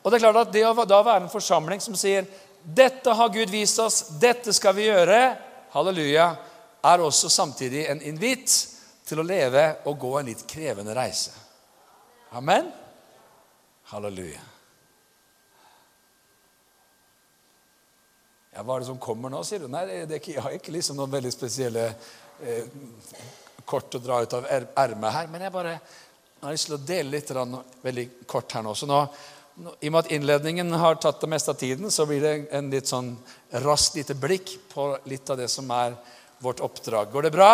[0.00, 2.24] Og det er klart at det å da være en forsamling som sier
[2.64, 5.20] dette har Gud vist oss, dette skal vi gjøre,
[5.76, 6.30] halleluja,
[6.80, 8.56] er også samtidig en invitt
[9.06, 11.36] til å leve og gå en litt krevende reise.
[12.32, 12.72] Amen?
[13.92, 14.55] Halleluja.
[18.56, 19.68] Ja, Hva er det som kommer nå, sier du?
[19.68, 21.90] Nei, det er ikke, jeg har ikke liksom noen veldig spesielle
[22.40, 22.68] eh,
[23.68, 25.26] kort å dra ut av ermet her.
[25.28, 25.74] Men jeg bare
[26.40, 27.32] har lyst til å dele litt
[27.84, 28.72] veldig kort her nå.
[28.72, 29.02] Så nå,
[29.76, 32.70] I og med at innledningen har tatt det meste av tiden, så blir det en
[32.72, 33.10] litt sånn
[33.66, 35.98] raskt lite blikk på litt av det som er
[36.40, 37.10] vårt oppdrag.
[37.12, 37.50] Går det bra?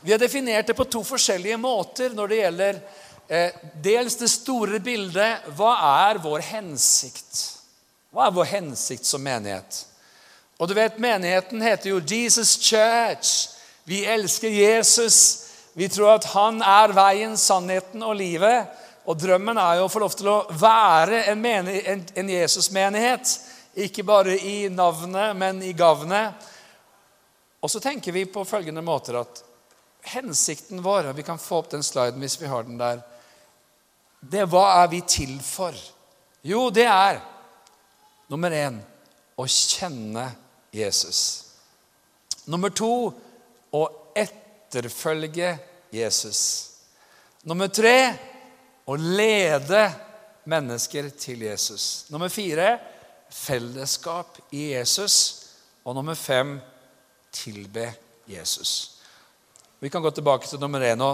[0.00, 2.82] Vi har definert det på to forskjellige måter når det gjelder
[3.30, 5.46] eh, dels det store bildet.
[5.54, 5.76] Hva
[6.08, 7.57] er vår hensikt?
[8.12, 9.82] Hva er vår hensikt som menighet?
[10.58, 13.50] Og du vet, Menigheten heter jo Jesus Church.
[13.84, 15.18] Vi elsker Jesus.
[15.76, 18.66] Vi tror at han er veien, sannheten og livet.
[19.08, 23.36] Og drømmen er jo å få lov til å være en, en, en Jesus-menighet.
[23.86, 26.48] Ikke bare i navnet, men i gavnet.
[27.62, 29.44] Og så tenker vi på følgende måter at
[30.08, 33.00] hensikten vår Vi kan få opp den sliden hvis vi har den der.
[34.20, 35.76] Det Hva er vi til for?
[36.42, 37.20] Jo, det er
[38.28, 38.78] Nummer én
[39.38, 40.26] å kjenne
[40.74, 41.20] Jesus.
[42.48, 42.92] Nummer to
[43.72, 43.82] å
[44.16, 45.54] etterfølge
[45.94, 46.42] Jesus.
[47.48, 47.96] Nummer tre
[48.88, 49.86] å lede
[50.48, 52.06] mennesker til Jesus.
[52.12, 52.74] Nummer fire
[53.32, 55.16] fellesskap i Jesus.
[55.84, 56.58] Og nummer fem
[57.32, 57.90] tilbe
[58.28, 58.98] Jesus.
[59.80, 61.04] Vi kan gå tilbake til nummer én.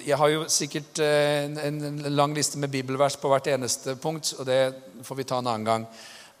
[0.00, 4.46] Jeg har jo sikkert eh, en lang liste med bibelvers på hvert eneste punkt, og
[4.48, 4.60] det
[5.04, 5.84] får vi ta en annen gang.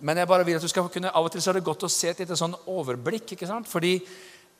[0.04, 1.86] Men jeg bare vil at du skal kunne, av og til så er det godt
[1.86, 3.32] å se et sånn overblikk.
[3.32, 3.68] ikke sant?
[3.70, 3.94] Fordi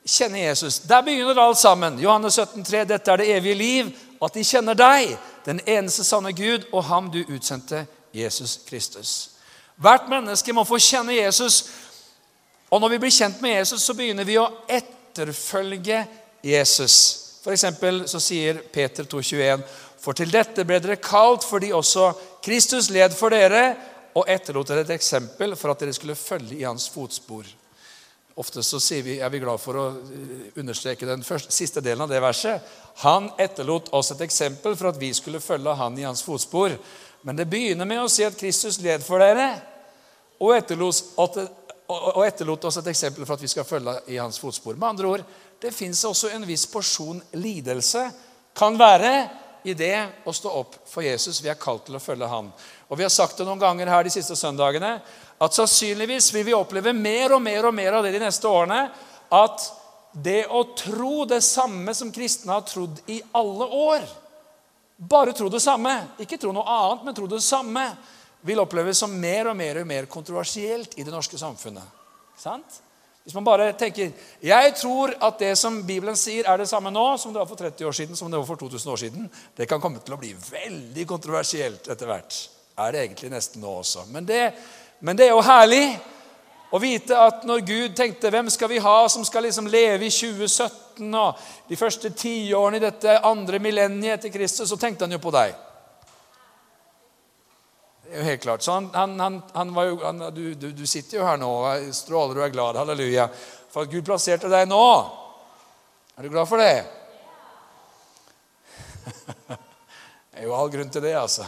[0.08, 0.78] kjenne Jesus.
[0.88, 1.98] Der begynner alt sammen.
[2.00, 3.90] Johannes 17, 3, Dette er det evige liv,
[4.24, 5.12] at de kjenner deg,
[5.44, 9.30] den eneste sanne Gud, og ham du utsendte, Jesus Kristus.
[9.76, 11.64] Hvert menneske må få kjenne Jesus.
[12.70, 16.06] Og når vi blir kjent med Jesus, så begynner vi å etterfølge
[16.46, 16.96] Jesus.
[17.44, 19.64] For eksempel så sier Peter 2,21.:
[20.00, 22.12] For til dette ble dere kalt fordi også
[22.44, 23.74] Kristus led for dere
[24.14, 27.48] og etterlot dere et eksempel for at dere skulle følge i hans fotspor.
[28.34, 32.10] Ofte så vi, er vi glad for å eh, understreke den første, siste delen av
[32.10, 32.62] det verset.
[33.04, 36.74] Han etterlot oss et eksempel for at vi skulle følge han i hans fotspor.
[37.22, 39.52] Men det begynner med å si at Kristus led for dere
[40.42, 44.74] og etterlot, oss et eksempel for at vi skal følge i hans fotspor.
[44.74, 45.22] Med andre ord,
[45.62, 48.02] det fins også en viss porsjon lidelse.
[48.56, 49.12] Kan være
[49.64, 49.94] i det
[50.26, 51.38] å stå opp for Jesus.
[51.40, 52.50] Vi er kalt til å følge han.
[52.94, 55.00] Og Vi har sagt det noen ganger her de siste søndagene
[55.42, 58.84] at sannsynligvis vil vi oppleve mer og mer og mer av det de neste årene.
[59.34, 59.64] At
[60.14, 64.06] det å tro det samme som kristne har trodd i alle år,
[64.94, 67.82] bare tro det samme, ikke tro noe annet, men tro det samme,
[68.46, 72.02] vil oppleves som mer og mer og mer kontroversielt i det norske samfunnet.
[72.38, 72.78] Sant?
[73.24, 74.12] Hvis man bare tenker
[74.44, 77.58] jeg tror at det som Bibelen sier, er det samme nå som det var for
[77.58, 80.20] 30 år siden, som det var for 2000 år siden, det kan komme til å
[80.20, 82.36] bli veldig kontroversielt etter hvert.
[82.78, 84.06] Er det egentlig nesten nå også.
[84.10, 84.52] Men det,
[84.98, 85.84] men det er jo herlig
[86.74, 90.10] å vite at når Gud tenkte hvem skal vi ha som skal liksom leve i
[90.10, 95.22] 2017 og de første tiårene i dette andre millenniet etter Kristus, så tenkte han jo
[95.22, 95.54] på deg.
[98.02, 98.66] Det er jo helt klart.
[98.66, 99.94] Så han, han, han, han var jo,
[100.34, 102.78] du, du, du, sitter jo her nå og stråler og er glad.
[102.82, 103.28] Halleluja.
[103.70, 104.82] For at Gud plasserte deg nå.
[106.14, 106.84] Er du glad for det?
[110.34, 111.46] Det er jo all grunn til det, altså.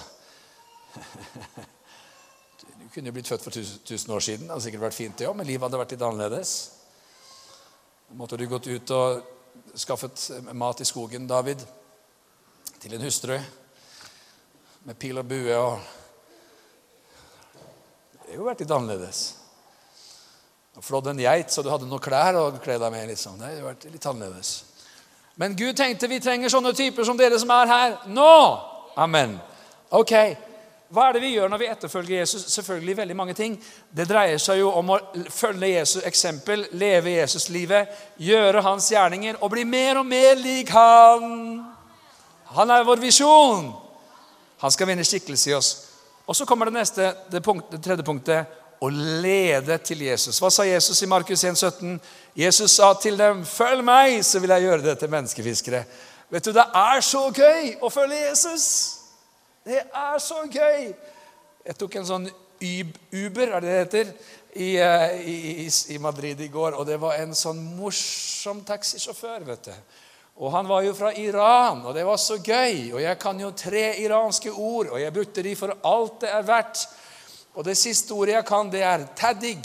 [0.96, 4.46] Du kunne jo blitt født for 1000 år siden.
[4.46, 6.54] Det hadde sikkert vært fint, det òg, men livet hadde vært litt annerledes.
[8.16, 11.64] Måtte du gått ut og skaffet mat i skogen, David,
[12.80, 13.36] til en hustru
[14.86, 15.78] med pil og bue og
[18.26, 19.18] det hadde jo vært litt annerledes.
[20.82, 23.06] Flådd en geit så du hadde noen klær å kle deg med.
[23.12, 23.36] Liksom.
[23.38, 24.50] Det hadde vært litt annerledes.
[25.38, 28.32] Men Gud tenkte vi trenger sånne typer som dere som er her nå.
[28.98, 29.36] Amen.
[29.94, 30.12] Ok,
[30.88, 32.44] Hva er det vi gjør når vi etterfølger Jesus?
[32.52, 33.56] Selvfølgelig veldig mange ting.
[33.90, 34.98] Det dreier seg jo om å
[35.34, 37.90] følge Jesus' eksempel, leve Jesus-livet,
[38.22, 41.64] gjøre hans gjerninger og bli mer og mer lik han.
[42.54, 43.72] Han er vår visjon.
[44.62, 45.72] Han skal vinne skikkelse i oss.
[46.26, 50.38] Og så kommer det neste, det, punkt, det tredje punktet å lede til Jesus.
[50.42, 51.98] Hva sa Jesus i Markus 1, 17?
[52.36, 55.84] Jesus sa til dem, 'Følg meg, så vil jeg gjøre det til menneskefiskere'.
[56.30, 59.05] Vet du, Det er så gøy å følge Jesus!
[59.66, 60.92] Det er så gøy!
[61.66, 62.26] Jeg tok en sånn
[62.62, 64.10] Uber, er det det heter,
[64.54, 66.76] i, eh, i, i Madrid i går.
[66.78, 69.42] Og det var en sånn morsom taxisjåfør.
[69.48, 69.72] vet du.
[70.38, 72.92] Og han var jo fra Iran, og det var så gøy.
[72.92, 76.46] Og jeg kan jo tre iranske ord, og jeg brukte de for alt det er
[76.46, 76.86] verdt.
[77.58, 79.58] Og det siste ordet jeg kan, det er taddig.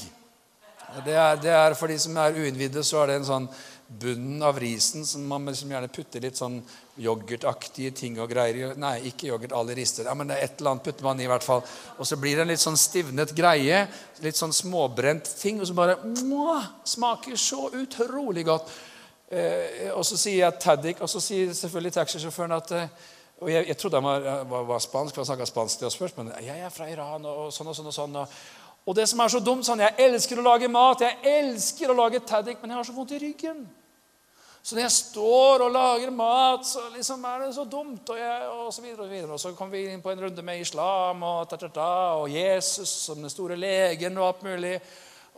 [1.06, 3.52] Det det er For de som er uinnvidde, så er det en sånn
[3.99, 6.62] bunnen av risen som man liksom gjerne putter litt sånn
[7.01, 10.08] yoghurtaktige ting og greier Nei, ikke yoghurt, alle rister.
[10.08, 11.63] Ja, men et eller annet putter man i, hvert fall.
[11.97, 13.84] Og så blir det en litt sånn stivnet greie.
[14.23, 15.60] Litt sånn småbrent ting.
[15.60, 18.71] Og så bare mwah, Smaker så utrolig godt.
[19.32, 22.95] Eh, og så sier jeg Taddik, og så sier selvfølgelig taxisjåføren at eh,
[23.41, 25.97] og jeg, jeg, trodde han var, var, var spansk, for han snakka spansk til oss
[25.97, 26.17] først.
[26.19, 27.89] Men jeg er fra Iran, og sånn og sånn.
[27.89, 28.17] Og sånn.
[28.21, 28.36] Og,
[28.86, 31.97] og, det som er så dumt sånn, Jeg elsker å lage mat, jeg elsker å
[31.97, 33.63] lage taddik, men jeg har så vondt i ryggen.
[34.63, 38.10] Så når jeg står og lager mat, så liksom er det så dumt.
[38.10, 39.32] Og, jeg, og så videre og videre.
[39.34, 42.30] Og så kommer vi inn på en runde med islam og, ta, ta, ta, og
[42.30, 44.76] Jesus som den store legen og alt mulig.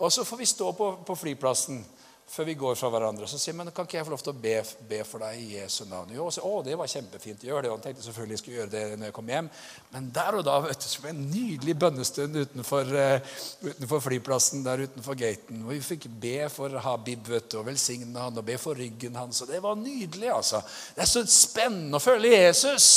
[0.04, 1.84] Og så får vi stå på, på flyplassen
[2.30, 3.28] før vi går fra hverandre.
[3.30, 4.56] Så sier han kan ikke jeg få lov til å be,
[4.90, 6.14] be for deg i Jesu navn?
[6.16, 7.46] Jo, så, å, det var kjempefint.
[7.46, 7.72] Gjør det.
[7.72, 9.50] Og han tenkte selvfølgelig jeg skulle gjøre det når jeg kom hjem.
[9.94, 14.64] Men der og da vet du, så ble en nydelig bønnestund utenfor, uh, utenfor, flyplassen,
[14.66, 15.66] der utenfor gaten.
[15.66, 19.20] Hvor vi fikk be for Habib vet du, og velsigne han og be for ryggen
[19.20, 19.44] hans.
[19.46, 20.32] Og det var nydelig.
[20.34, 20.64] altså.
[20.96, 22.94] Det er så spennende å følge Jesus.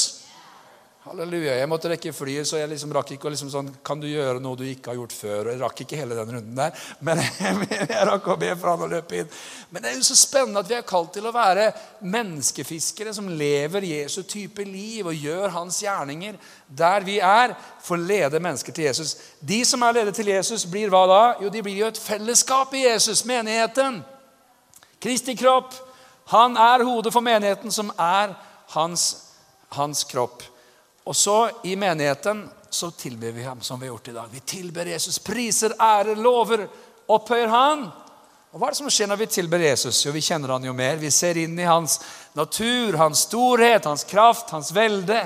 [1.07, 1.53] Halleluja.
[1.55, 4.40] Jeg måtte rekke flyet, så jeg liksom rakk ikke å liksom sånn Kan du gjøre
[4.42, 5.37] noe du ikke har gjort før?
[5.45, 6.81] Og jeg rakk ikke hele den runden der.
[7.07, 7.21] Men
[7.79, 9.29] jeg rakk å be for han å løpe inn.
[9.71, 11.69] Men det er jo så spennende at vi er kalt til å være
[12.03, 16.40] menneskefiskere som lever Jesu type liv og gjør hans gjerninger
[16.83, 17.55] der vi er,
[17.87, 19.14] for å lede mennesker til Jesus.
[19.38, 21.23] De som er ledet til Jesus, blir hva da?
[21.45, 24.03] Jo, de blir jo et fellesskap i Jesus, menigheten.
[24.99, 25.71] Kristi kropp.
[26.35, 28.35] Han er hodet for menigheten, som er
[28.75, 29.09] hans,
[29.79, 30.42] hans kropp.
[31.07, 34.29] Og så i menigheten så tilber vi ham som vi har gjort i dag.
[34.33, 36.67] Vi tilber Jesus, priser, ærer, lover,
[37.07, 37.87] opphøyer han.
[38.51, 40.01] Og Hva er det som skjer når vi tilber Jesus?
[40.07, 40.97] Jo, Vi kjenner han jo mer.
[40.97, 42.01] Vi ser inn i hans
[42.35, 45.21] natur, hans storhet, hans kraft, hans velde.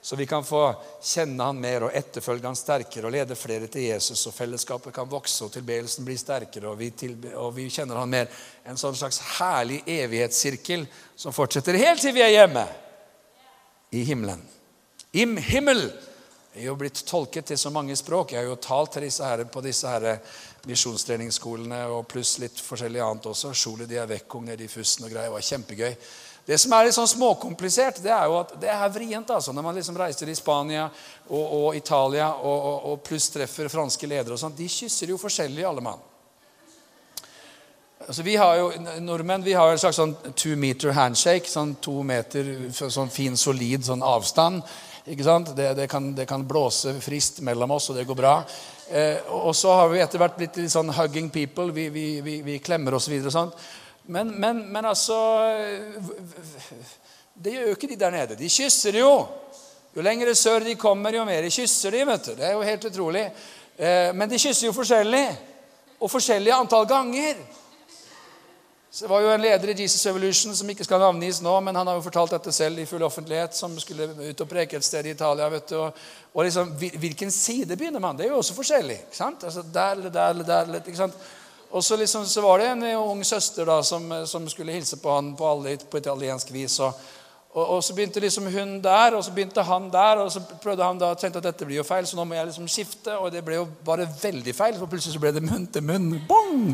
[0.00, 0.70] Så vi kan få
[1.02, 4.22] kjenne han mer og etterfølge han sterkere og lede flere til Jesus.
[4.30, 8.12] Og fellesskapet kan vokse og tilbedelsen blir sterkere, og vi, tilbe, og vi kjenner han
[8.12, 8.30] mer.
[8.64, 10.86] En sånn slags herlig evighetssirkel
[11.18, 12.68] som fortsetter helt til vi er hjemme
[13.92, 14.55] i himmelen.
[15.16, 15.86] Im himmel
[16.52, 18.34] er jo blitt tolket til så mange språk.
[18.34, 20.18] Jeg har jo talt til disse her på disse her
[20.68, 23.54] misjonstreningsskolene og pluss litt forskjellig annet også.
[23.56, 25.30] Sjole de er vekkung nede i Fussen og greier.
[25.30, 25.94] Det var kjempegøy.
[26.46, 29.30] Det som er litt sånn småkomplisert, det er jo at det er vrient.
[29.34, 33.72] altså, Når man liksom reiser i Spania og, og Italia og, og, og, pluss treffer
[33.72, 36.04] franske ledere og sånn, de kysser jo forskjellig, alle mann.
[38.06, 38.68] Altså, vi har jo,
[39.02, 41.48] Nordmenn vi har jo en slags sånn two meter handshake.
[41.50, 44.62] Sånn to meter sånn fin, solid sånn avstand.
[45.06, 45.52] Ikke sant?
[45.56, 48.34] Det, det, kan, det, kan, blåse frist mellom oss, og det går bra.
[48.90, 51.70] Eh, og så har vi etter hvert blitt litt sånn hugging people.
[51.74, 53.14] Vi, vi, vi, vi klemmer osv.
[53.30, 53.44] Så
[54.06, 55.16] Men, men, men altså
[57.34, 58.38] Det gjør jo ikke de der nede.
[58.38, 59.12] De kysser jo.
[59.96, 62.04] Jo lengre sør de kommer, jo mer kysser de.
[62.04, 62.34] vet du.
[62.34, 63.26] Det er jo helt utrolig.
[63.76, 65.26] Eh, men de kysser jo forskjellig.
[66.00, 67.38] Og forskjellige antall ganger.
[68.96, 71.76] Så Det var jo en leder i Jesus Evolution som ikke skal navngis nå, men
[71.76, 74.84] han har jo fortalt dette selv i full offentlighet, som skulle ut og preke et
[74.86, 75.48] sted i Italia.
[75.52, 75.98] vet du, og,
[76.32, 76.70] og liksom,
[77.02, 78.16] Hvilken side begynner man?
[78.16, 78.94] Det er jo også forskjellig.
[79.02, 79.44] ikke sant?
[79.44, 80.80] Altså, Der eller der eller der.
[80.80, 81.18] ikke sant?
[81.70, 85.12] Og så, liksom, så var det en ung søster da, som, som skulle hilse på
[85.14, 86.78] han på, alle, på italiensk vis.
[86.80, 86.94] og,
[87.52, 90.22] og, så begynte liksom hun der, og så begynte han der.
[90.24, 92.46] Og så prøvde han da, tenkte at dette blir jo feil, så nå må jeg
[92.46, 93.18] liksom skifte.
[93.18, 96.14] Og det ble jo bare veldig feil, for plutselig så ble det munn til munn.
[96.28, 96.72] Bong!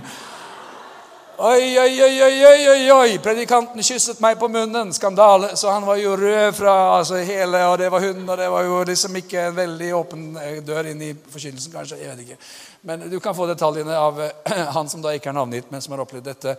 [1.43, 3.15] Oi, oi, oi, oi, oi, oi!
[3.19, 4.93] Predikanten kysset meg på munnen.
[4.95, 5.57] Skandale.
[5.59, 8.63] Så han var jo rød fra altså, hele, og det var hun, og det var
[8.63, 11.99] jo liksom ikke en veldig åpen eh, dør inn i forkynnelsen, kanskje.
[11.99, 12.39] Jeg vet ikke.
[12.87, 15.97] Men du kan få detaljene av eh, han som da ikke er navngitt, men som
[15.97, 16.55] har opplevd dette.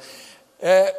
[0.60, 0.92] Eh,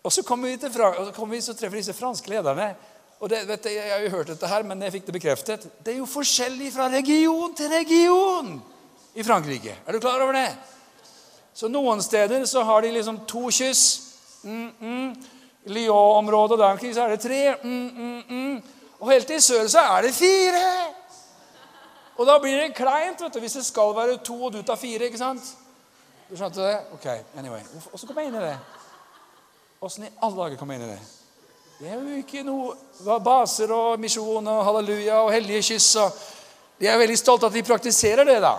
[0.00, 2.72] og så kommer vi til og så kommer vi så treffer disse franske lederne.
[3.20, 5.72] Og det, vet du, Jeg har jo hørt dette her, men jeg fikk det bekreftet.
[5.84, 8.62] Det er jo forskjellig fra region til region
[9.12, 9.82] i Frankrike.
[9.84, 10.48] Er du klar over det?
[11.54, 13.84] Så noen steder så har de liksom to kyss.
[14.42, 15.14] Mm, mm.
[15.64, 17.54] Lyon-området der så er det tre.
[17.62, 18.62] Mm, mm, mm,
[19.00, 20.64] og helt i sør så er det fire.
[22.16, 24.76] Og da blir det kleint vet du, hvis det skal være to, og du tar
[24.76, 25.04] fire.
[25.04, 25.56] ikke sant?
[26.30, 26.78] Du skjønte det?
[26.92, 27.06] Ok,
[27.38, 27.60] anyway.
[27.92, 28.56] Åssen kom jeg inn i det?
[29.80, 31.00] Åssen i alle dager kom jeg inn i det?
[31.78, 35.96] Det er jo ikke noe baser og misjon og halleluja og hellige kyss.
[36.02, 36.20] og
[36.80, 38.40] De er veldig stolte at de praktiserer det.
[38.42, 38.56] da.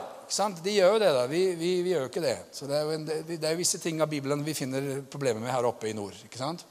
[0.63, 1.11] De gjør jo det.
[1.13, 1.25] da.
[1.27, 2.37] Vi, vi, vi gjør jo ikke det.
[2.55, 5.53] Så det er jo en, det er visse ting av Bibelen vi finner problemer med
[5.53, 6.15] her oppe i nord.
[6.25, 6.65] ikke sant?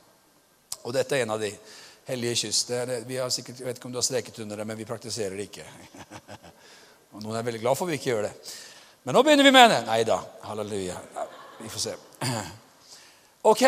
[0.85, 1.53] Og dette er en av de.
[2.05, 4.77] Hellige det, vi har sikkert, jeg vet ikke om du har streket under det, men
[4.77, 5.65] vi praktiserer det ikke.
[7.15, 8.33] Og Noen er veldig glad for at vi ikke gjør det.
[9.05, 9.79] Men nå begynner vi med det.
[9.87, 10.19] Nei da.
[10.45, 10.99] Halleluja.
[11.15, 11.25] Ja,
[11.63, 11.97] vi får se.
[13.45, 13.63] Ok.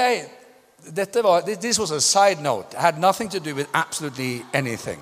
[0.97, 2.73] Dette var, This was a side note.
[2.73, 5.01] It had nothing to do with absolutely anything.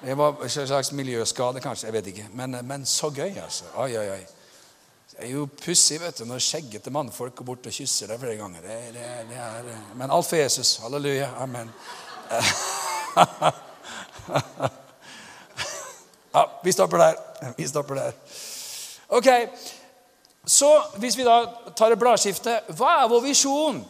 [0.00, 1.86] Det var en slags miljøskade, kanskje.
[1.86, 2.26] Jeg vet ikke.
[2.32, 3.64] Men, men så gøy, altså.
[3.74, 4.26] Oi, oi, oi.
[5.10, 8.36] Det er jo pussig vet du, når skjeggete mannfolk går bort og kysser deg flere
[8.38, 8.60] ganger.
[8.62, 9.62] Det, det, det er,
[9.98, 10.76] men alt for Jesus.
[10.84, 11.28] Halleluja.
[11.42, 11.72] Amen.
[16.34, 17.14] ja, vi stopper der.
[17.56, 18.12] Vi stopper der.
[19.08, 19.28] Ok,
[20.44, 21.44] Så hvis vi da
[21.76, 23.82] tar et bladskifte Hva er vår visjon?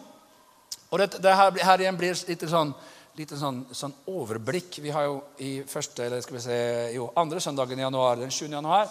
[0.90, 2.72] Og dette, det her, her igjen blir litt sånn
[3.18, 4.78] lite sånn, sånn, overblikk.
[4.82, 6.58] Vi har jo i første, eller skal vi se,
[6.94, 8.46] jo, andre søndagen i januar, den 7.
[8.46, 8.86] januar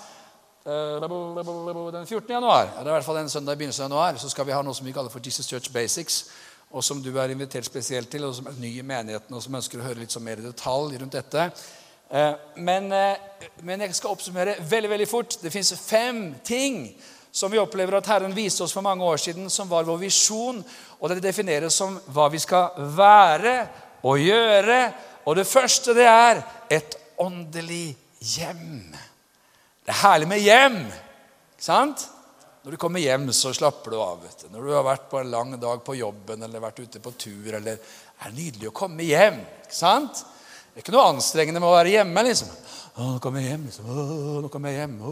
[0.67, 2.33] eh, Den 14.
[2.35, 4.55] januar, det er i hvert fall en søndag i begynnelsen av januar, så skal vi
[4.55, 6.25] ha noe som vi kaller for Jesus Church Basics.
[6.75, 9.55] Og som du er invitert spesielt til, og som er ny i menigheten, og som
[9.55, 11.45] ønsker å høre litt mer i detalj rundt dette.
[12.11, 15.37] Eh, men, eh, men jeg skal oppsummere veldig veldig fort.
[15.41, 16.89] Det fins fem ting
[17.31, 20.63] som vi opplever at Herren viste oss for mange år siden, som var vår visjon.
[20.99, 23.55] Og det defineres som hva vi skal være
[24.07, 24.79] å gjøre.
[25.27, 28.93] Og det første, det er et åndelig hjem.
[29.83, 30.79] Det er herlig med hjem.
[31.55, 32.07] Ikke sant?
[32.63, 34.23] Når du kommer hjem, så slapper du av.
[34.23, 34.47] vet du.
[34.51, 37.53] Når du har vært på en lang dag på jobben eller vært ute på tur.
[37.55, 39.39] eller Det er nydelig å komme hjem.
[39.63, 40.19] ikke sant?
[40.19, 42.23] Det er ikke noe anstrengende med å være hjemme.
[42.27, 42.51] liksom.
[42.97, 43.89] Å, 'Nå kommer jeg hjem.' Liksom.
[43.93, 44.97] Å, 'Nå kommer jeg hjem.
[45.05, 45.11] Å,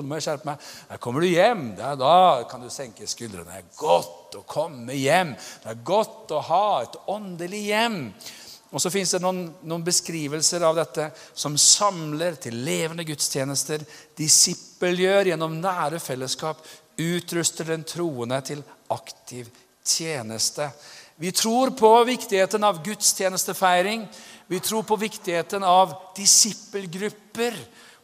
[0.00, 1.64] nå må jeg skjerpe meg.' Der kommer du hjem.
[1.76, 3.44] Er da kan du senke skuldrene.
[3.52, 5.34] Det er godt å komme hjem.
[5.62, 7.98] Det er godt å ha et åndelig hjem.
[8.72, 13.84] Og så fins det noen, noen, beskrivelser av dette som samler til levende gudstjenester,
[14.16, 16.60] disippelgjør gjennom nære fellesskap,
[16.98, 18.60] utruster den troende til
[18.92, 19.48] aktiv
[19.84, 20.68] tjeneste.
[21.20, 24.06] Vi tror på viktigheten av gudstjenestefeiring.
[24.46, 27.56] Vi tror på viktigheten av disippelgrupper,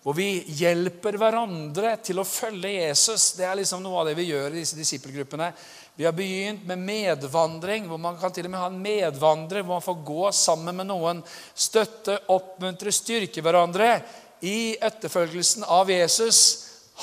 [0.02, 3.28] hvor vi hjelper hverandre til å følge Jesus.
[3.38, 5.52] Det er liksom noe av det vi gjør i disse disippelgruppene.
[5.94, 9.76] Vi har begynt med medvandring, hvor man kan til og med ha en medvandrer, hvor
[9.76, 11.22] man får gå sammen med noen,
[11.54, 14.00] støtte, oppmuntre, styrke hverandre
[14.42, 16.40] i etterfølgelsen av Jesus.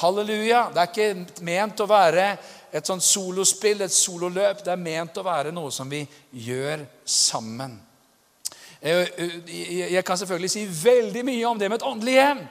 [0.04, 0.68] Halleluja.
[0.76, 2.34] Det er ikke ment å være
[2.72, 4.64] et sånt solospill, et sololøp.
[4.64, 6.02] Det er ment å være noe som vi
[6.32, 7.78] gjør sammen.
[8.82, 12.44] Jeg kan selvfølgelig si veldig mye om det med et åndelig hjem.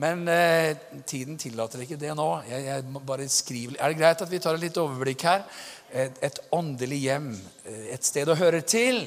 [0.00, 2.28] Men eh, tiden tillater ikke det nå.
[2.48, 3.76] Jeg, jeg bare skriver.
[3.78, 5.44] Er det greit at vi tar et litt overblikk her?
[5.94, 7.28] Et, et, åndelig hjem,
[7.68, 9.04] eh, et sted å høre til.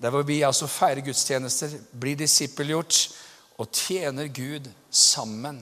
[0.00, 3.02] Der hvor vi altså feirer gudstjenester, blir disippelgjort
[3.60, 5.60] og tjener Gud sammen.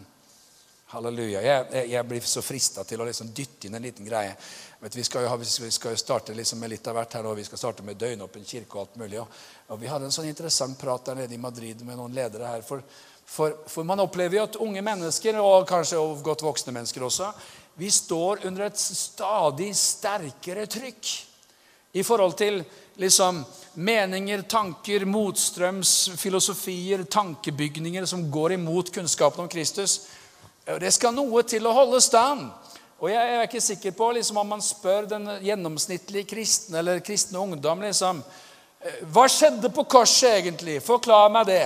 [0.89, 1.43] Halleluja.
[1.43, 4.32] Jeg, jeg, blir så frista til å liksom dytte inn en liten greie.
[4.80, 7.36] Vet, vi, skal ha, vi skal jo starte liksom med litt av hvert her, og
[7.36, 9.18] vi skal starte med døgnåpen kirke og alt mulig.
[9.20, 12.55] Og, og Vi hadde en sånn interessant prat der nede i Madrid med noen ledere
[12.55, 12.64] her.
[12.64, 12.80] For,
[13.28, 17.34] for, for man opplever jo at unge mennesker, og kanskje godt voksne mennesker også,
[17.78, 21.16] vi står under et stadig sterkere trykk.
[21.93, 22.62] i forhold til
[22.97, 30.07] liksom meninger, tanker, motstrøms, filosofier, tankebygninger som går imot kunnskapen om Kristus.
[30.76, 32.50] Det skal noe til å holde stand.
[32.98, 37.40] Og jeg er ikke sikker på liksom, om man spør den gjennomsnittlige kristne eller kristne
[37.40, 38.20] ungdom liksom,
[39.14, 40.76] Hva skjedde på korset, egentlig?
[40.84, 41.64] Forklar meg det.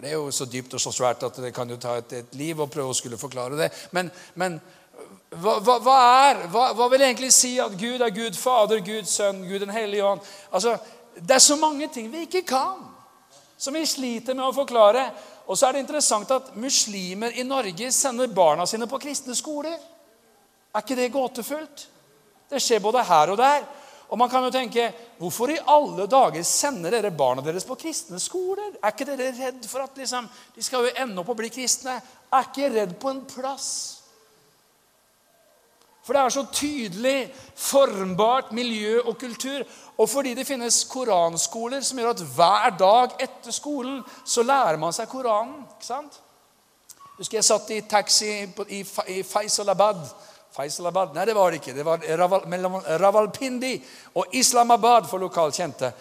[0.00, 2.34] Det er jo så dypt og så svært at det kan jo ta et, et
[2.34, 3.68] liv å prøve å skulle forklare det.
[3.94, 4.58] Men, men
[5.30, 5.94] hva, hva, hva,
[6.26, 9.72] er, hva, hva, vil egentlig si at Gud er Gud Fader, Gud Sønn, Gud den
[9.74, 10.26] hellige ånd?
[10.50, 10.76] Altså,
[11.14, 12.82] Det er så mange ting vi ikke kan,
[13.56, 15.06] som vi sliter med å forklare.
[15.44, 19.76] Og så er det interessant at muslimer i Norge sender barna sine på kristne skoler.
[20.74, 21.88] Er ikke det gåtefullt?
[22.50, 23.66] Det skjer både her og der.
[24.08, 28.20] Og man kan jo tenke hvorfor i alle dager sender dere barna deres på kristne
[28.22, 28.76] skoler?
[28.80, 31.96] Er ikke dere redd for at liksom, de skal jo ende opp å bli kristne?
[32.32, 33.70] Er ikke redd på en plass?
[36.04, 37.18] For det er så tydelig
[37.56, 39.64] formbart miljø og kultur.
[39.96, 44.92] Og fordi det finnes koranskoler som gjør at hver dag etter skolen så lærer man
[44.92, 45.64] seg Koranen.
[45.76, 46.20] ikke sant?
[47.16, 48.30] Husker jeg satt i taxi
[48.74, 50.02] i, Faisalabad.
[50.54, 51.14] Faisalabad?
[51.14, 51.76] Nei, det var det ikke.
[51.76, 53.76] Det var Raval, mellom Ravalpindi
[54.18, 55.92] og Islamabad for lokalkjente.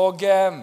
[0.00, 0.58] Og, eh,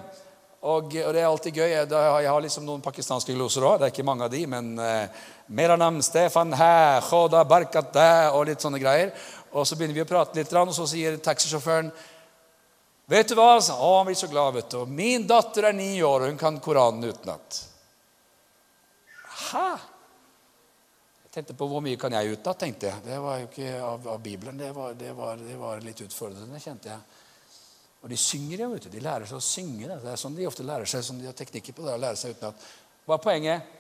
[0.62, 1.70] og, og, det er alltid gøy.
[1.70, 3.78] Jeg, har liksom noen pakistanske gloser òg.
[3.78, 8.46] Det er ikke mange av de, men eh, Meranam Stefan her, khoda barkat der, og
[8.50, 9.14] litt sånne greier.
[9.50, 11.92] Og så begynner vi å prate litt, og så sier taxisjåføren
[13.10, 13.56] Vet du hva?
[13.58, 14.84] Å, han blir så glad, vet du.
[14.86, 17.58] Min datter er ni år, og hun kan Koranen utenat.
[19.50, 19.64] Hæ?
[21.24, 23.02] Jeg tenkte på hvor mye kan jeg utenat, tenkte jeg.
[23.08, 24.62] Det var jo ikke av, av Bibelen.
[24.62, 27.18] Det var, det, var, det var, litt utfordrende, kjente jeg.
[28.04, 28.92] Og de synger jo, vet du.
[28.94, 29.90] De lærer seg å synge.
[29.90, 32.22] Det er sånn de ofte lærer seg, sånn de har teknikker på det, å lære
[32.22, 32.70] seg utenat.
[33.10, 33.76] Hva er poenget?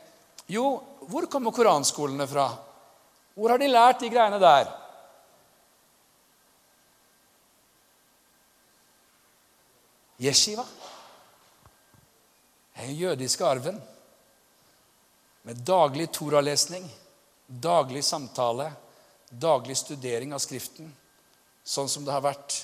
[0.49, 0.65] Jo,
[1.09, 2.49] hvor kommer koranskolene fra?
[3.33, 4.69] Hvor har de lært de greiene der?
[10.19, 10.65] Yeshiva.
[12.79, 13.79] Den jødiske arven.
[15.43, 16.83] Med daglig toralesning,
[17.47, 18.69] daglig samtale,
[19.31, 20.91] daglig studering av Skriften.
[21.63, 22.59] Sånn som det har vært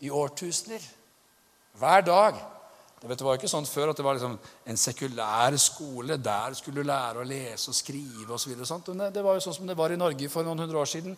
[0.00, 0.82] i årtusener.
[1.78, 2.40] Hver dag.
[3.00, 4.34] Det var ikke sånn før at det var liksom
[4.68, 6.18] en sekulær skole.
[6.20, 8.52] Der skulle du lære å lese og skrive osv.
[8.52, 11.14] Det var jo sånn som det var i Norge for noen hundre år siden.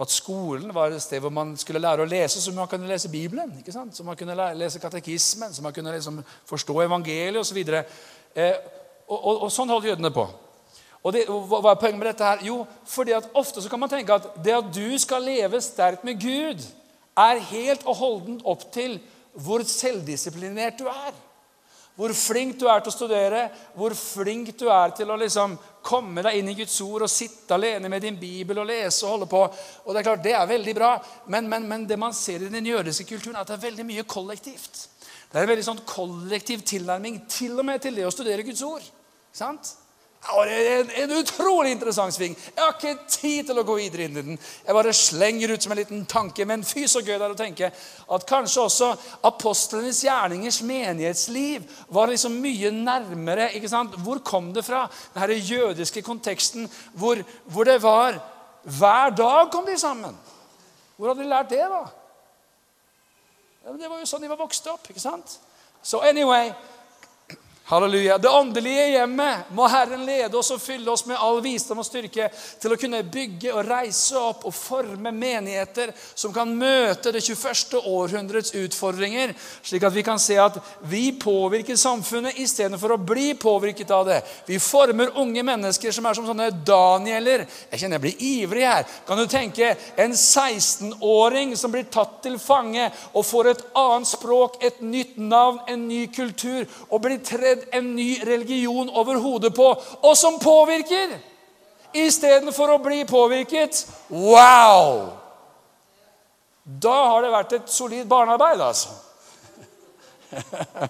[0.00, 3.12] At skolen var et sted hvor man skulle lære å lese, så man kunne lese
[3.12, 3.52] Bibelen.
[3.60, 3.92] ikke sant?
[3.96, 7.60] Så man kunne lese katekismen, så man kunne liksom forstå evangeliet osv.
[8.36, 8.56] Eh,
[9.08, 10.24] og, og, og sånn holdt jødene på.
[11.04, 12.24] Og det, Hva er poenget med dette?
[12.24, 12.46] her?
[12.48, 16.04] Jo, fordi at Ofte så kan man tenke at det at du skal leve sterkt
[16.04, 16.64] med Gud,
[17.16, 18.98] er helt og holdent opp til
[19.36, 21.12] hvor selvdisiplinert du er.
[21.96, 25.54] Hvor flink du er til å studere, hvor flink du er til å liksom
[25.86, 29.14] komme deg inn i Guds ord og sitte alene med din bibel og lese og
[29.14, 29.40] holde på.
[29.84, 30.90] Og Det er klart, det er veldig bra,
[31.32, 33.88] men, men, men det man ser i den jødiske kulturen, er at det er veldig
[33.88, 34.82] mye kollektivt.
[35.30, 38.62] Det er en veldig sånn kollektiv tilnærming til og med til det å studere Guds
[38.66, 38.84] ord.
[39.32, 39.72] Sant?
[40.26, 42.32] Ja, det er en, en, utrolig interessant sving.
[42.34, 44.38] Jeg har ikke tid til å gå videre inn i den.
[44.66, 46.46] Jeg bare slenger ut som en liten tanke.
[46.48, 48.88] Men fy så gøy det er å tenke at kanskje også
[49.28, 53.52] apostlenes gjerningers menighetsliv var liksom mye nærmere.
[53.54, 53.94] ikke sant?
[54.02, 54.86] Hvor kom det fra?
[55.14, 56.66] Denne jødiske konteksten
[56.98, 58.18] hvor, hvor det var
[58.66, 60.16] Hver dag kom de sammen.
[60.96, 61.84] Hvor hadde de lært det, da?
[63.62, 64.90] Ja, det var jo sånn de var vokst opp.
[64.90, 65.36] ikke sant?
[65.86, 66.50] Så anyway,
[67.68, 68.18] Halleluja.
[68.18, 72.28] Det åndelige hjemmet må Herren lede oss og fylle oss med all visdom og styrke
[72.62, 77.80] til å kunne bygge og reise opp og forme menigheter som kan møte det 21.
[77.90, 79.32] århundrets utfordringer,
[79.66, 84.20] slik at vi kan se at vi påvirker samfunnet istedenfor å bli påvirket av det.
[84.46, 87.48] Vi former unge mennesker som er som sånne Danieler.
[87.72, 88.86] Jeg kjenner jeg blir ivrig her.
[89.10, 94.62] Kan du tenke en 16-åring som blir tatt til fange og får et annet språk,
[94.62, 96.62] et nytt navn, en ny kultur,
[96.92, 101.18] og blir tredd strødd en ny religion over hodet på, og som påvirker
[101.94, 103.86] istedenfor å bli påvirket.
[104.10, 105.12] Wow!
[106.64, 108.90] Da har det vært et solid barnearbeid, altså.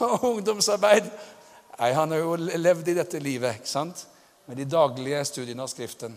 [0.00, 4.06] Og ungdomsarbeid Nei, Han har jo levd i dette livet ikke sant?
[4.46, 6.14] med de daglige studiene av Skriften.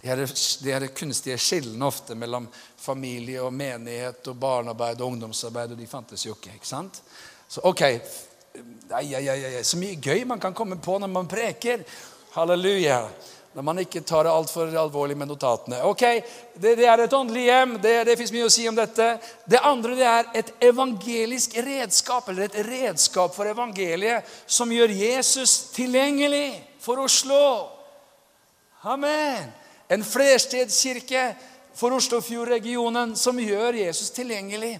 [0.00, 0.20] De her,
[0.62, 5.88] de her kunstige skillene ofte mellom familie og menighet og barnearbeid og ungdomsarbeid, og de
[5.88, 6.58] fantes jo ikke.
[6.58, 7.00] ikke sant?
[7.48, 7.82] Så ok,
[8.90, 11.82] Ai, ai, ai, så mye gøy man kan komme på når man preker.
[12.36, 13.00] Halleluja.
[13.56, 15.78] Når man ikke tar det altfor alvorlig med notatene.
[15.88, 16.02] Ok,
[16.54, 17.78] Det, det er et åndelig hjem.
[17.80, 19.06] Det, det fins mye å si om dette.
[19.48, 25.72] Det andre det er et evangelisk redskap, eller et redskap for evangeliet som gjør Jesus
[25.72, 26.50] tilgjengelig
[26.84, 27.70] for Oslo.
[28.84, 29.48] Amen.
[29.88, 31.30] En flerstedskirke
[31.76, 34.76] for Oslofjord-regionen som gjør Jesus tilgjengelig.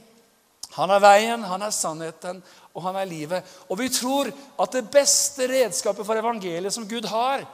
[0.76, 2.42] Han er veien, han er sannheten,
[2.76, 3.54] og han er livet.
[3.72, 4.28] Og vi tror
[4.60, 7.46] at det beste redskapet for evangeliet som Gud har,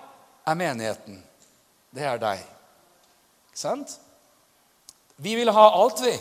[0.42, 1.20] er menigheten.
[1.94, 2.42] Det er deg.
[3.52, 3.94] Ikke sant?
[5.22, 6.14] Vi vil ha alt, vi.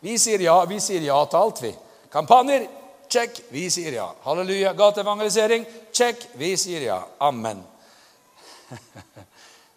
[0.00, 1.72] Vi sier ja, vi sier ja til alt, vi.
[2.12, 2.64] Kampanjer
[3.12, 3.42] check.
[3.52, 4.06] Vi sier ja.
[4.24, 4.72] Halleluja.
[4.78, 6.24] Gateevangelisering check.
[6.40, 7.02] Vi sier ja.
[7.18, 7.60] Amen.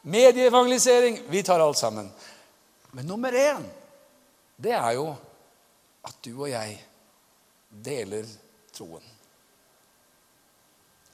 [0.02, 2.08] Medieevangelisering vi tar alt sammen.
[2.92, 3.66] Men nummer én,
[4.56, 5.10] det er jo
[6.04, 6.80] at du og jeg
[7.72, 8.26] deler
[8.74, 9.04] troen.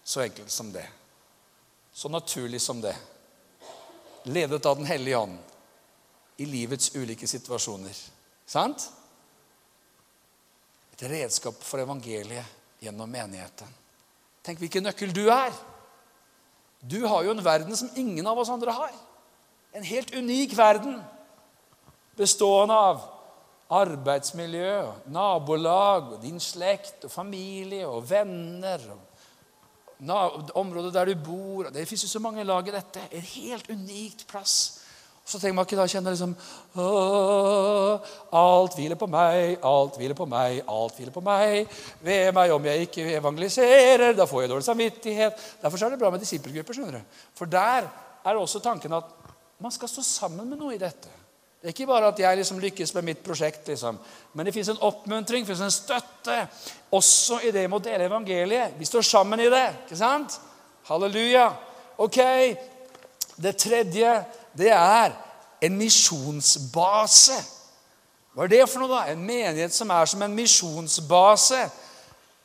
[0.04, 0.86] Så enkelt som det.
[1.92, 2.96] Så naturlig som det.
[4.24, 5.40] Ledet av Den hellige ånd
[6.38, 7.96] i livets ulike situasjoner.
[8.46, 8.92] Sant?
[10.94, 12.46] Et redskap for evangeliet
[12.80, 13.68] gjennom menigheten.
[14.46, 15.52] Tenk hvilken nøkkel du er.
[16.80, 18.94] Du har jo en verden som ingen av oss andre har.
[19.74, 21.02] En helt unik verden
[22.18, 23.17] bestående av
[23.70, 28.80] arbeidsmiljø, nabolag, din slekt og familie og venner.
[28.94, 33.00] og Området der du bor Det fins jo så mange lag i dette.
[33.12, 34.84] En helt unikt plass.
[35.28, 36.36] Så trenger man ikke da kjenne liksom
[38.40, 41.68] Alt hviler på meg, alt hviler på meg, alt hviler på meg.
[42.00, 45.48] Ved meg om jeg ikke evangeliserer, da får jeg dårlig samvittighet.
[45.62, 46.74] Derfor er det bra med disippelgrupper.
[46.74, 47.24] skjønner du.
[47.36, 47.90] For der
[48.24, 49.12] er også tanken at
[49.60, 51.12] man skal stå sammen med noe i dette.
[51.68, 53.98] Det er ikke bare at jeg liksom lykkes med mitt prosjekt, liksom.
[54.34, 56.38] men det fins en oppmuntring, det en støtte,
[56.96, 58.78] også i det med å dele evangeliet.
[58.80, 59.66] Vi står sammen i det.
[59.84, 60.38] ikke sant?
[60.88, 61.50] Halleluja.
[61.98, 62.18] Ok,
[63.36, 64.14] Det tredje,
[64.58, 65.12] det er
[65.62, 67.36] en misjonsbase.
[68.32, 69.12] Hva er det for noe, da?
[69.12, 71.66] En menighet som er som en misjonsbase.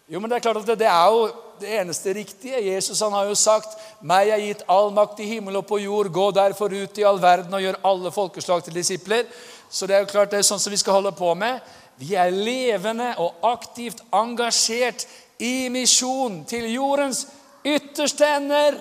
[0.08, 1.30] Jo, men Det er klart at det, det er jo
[1.62, 2.60] det eneste riktige.
[2.74, 6.12] Jesus han har jo sagt, 'Meg er gitt all makt i himmel og på jord.
[6.12, 9.26] Gå derfor ut i all verden og gjør alle folkeslag til disipler.'
[9.70, 11.60] Så det er jo klart det er sånn som vi skal holde på med.
[11.96, 15.06] Vi er levende og aktivt engasjert
[15.38, 17.26] i misjon til jordens
[17.64, 18.76] ytterste ender.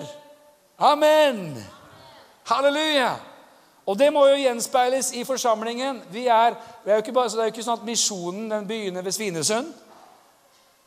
[0.78, 1.64] Amen.
[2.44, 3.14] Halleluja.
[3.86, 6.02] Og det må jo gjenspeiles i forsamlingen.
[6.12, 6.54] Vi er,
[6.84, 9.02] vi er jo ikke bare, så Det er jo ikke sånn at misjonen den begynner
[9.02, 9.72] ved Svinesund.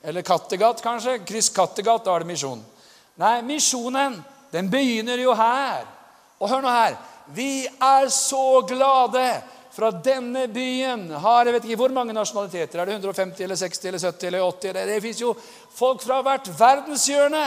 [0.06, 1.20] Eller Kattegat, kanskje.
[1.26, 2.62] Kryss Kattegat, da er det misjon.
[3.18, 4.20] Nei, misjonen,
[4.51, 5.86] den begynner jo her.
[6.39, 6.97] Og hør nå her.
[7.34, 9.26] Vi er så glade
[9.76, 12.80] for at denne byen har jeg vet ikke hvor mange nasjonaliteter.
[12.80, 14.74] Er det 150 eller 60 eller 70 eller 80?
[14.78, 15.34] Det, det fins jo
[15.76, 17.45] folk fra hvert verdenshjørne.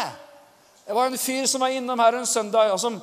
[0.88, 2.98] Det var en fyr som var innom her en søndag, og som,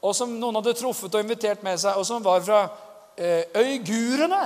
[0.00, 2.62] og som noen hadde truffet og invitert med seg, og som var fra
[3.16, 4.42] eh, øygurene.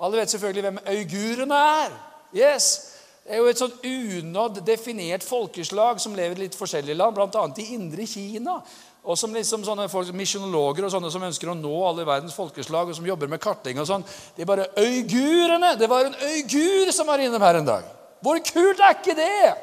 [0.00, 1.96] Alle vet selvfølgelig hvem øygurene er.
[2.36, 2.95] Yes.
[3.26, 7.46] Det er jo et sånn unådd definert folkeslag som lever i litt forskjellige land, bl.a.
[7.58, 8.60] i indre Kina.
[9.06, 12.90] Og som liksom sånne folk, Misjonologer og sånne som ønsker å nå alle verdens folkeslag,
[12.90, 14.06] og som jobber med kartlegging og sånn.
[14.36, 15.72] De er bare øygurene!
[15.78, 17.88] Det var en øygur som var innom her en dag.
[18.22, 19.54] Hvor kult er ikke det?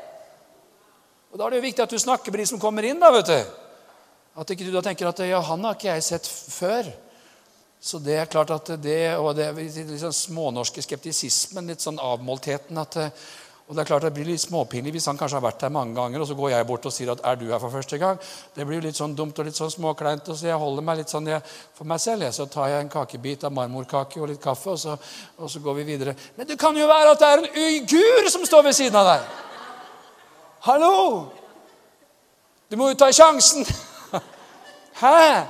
[1.32, 3.00] Og Da er det jo viktig at du snakker med de som kommer inn.
[3.00, 3.40] da, vet du.
[4.44, 6.92] At ikke du da tenker at ja, han har ikke jeg sett før.
[7.84, 12.00] Så det er klart at det, og det er litt sånn smånorske skeptisismen, litt sånn
[12.00, 13.00] avmåltheten at
[13.68, 15.96] og Det er klart det blir litt småpinlig hvis han kanskje har vært her mange
[15.96, 18.20] ganger, og så går jeg bort og sier at 'er du her for første gang'?
[18.56, 20.30] Det blir litt sånn dumt og litt sånn småkleint.
[20.30, 21.42] og Så jeg holder meg litt sånn jeg,
[21.74, 22.34] for meg selv.
[22.34, 24.98] Så tar jeg en kakebit av marmorkake og litt kaffe, og så,
[25.38, 26.16] og så går vi videre.
[26.36, 29.06] Men det kan jo være at det er en uigur som står ved siden av
[29.06, 29.28] deg!
[30.60, 31.32] Hallo!
[32.70, 33.66] Du må jo ta sjansen!
[35.02, 35.46] Hæ?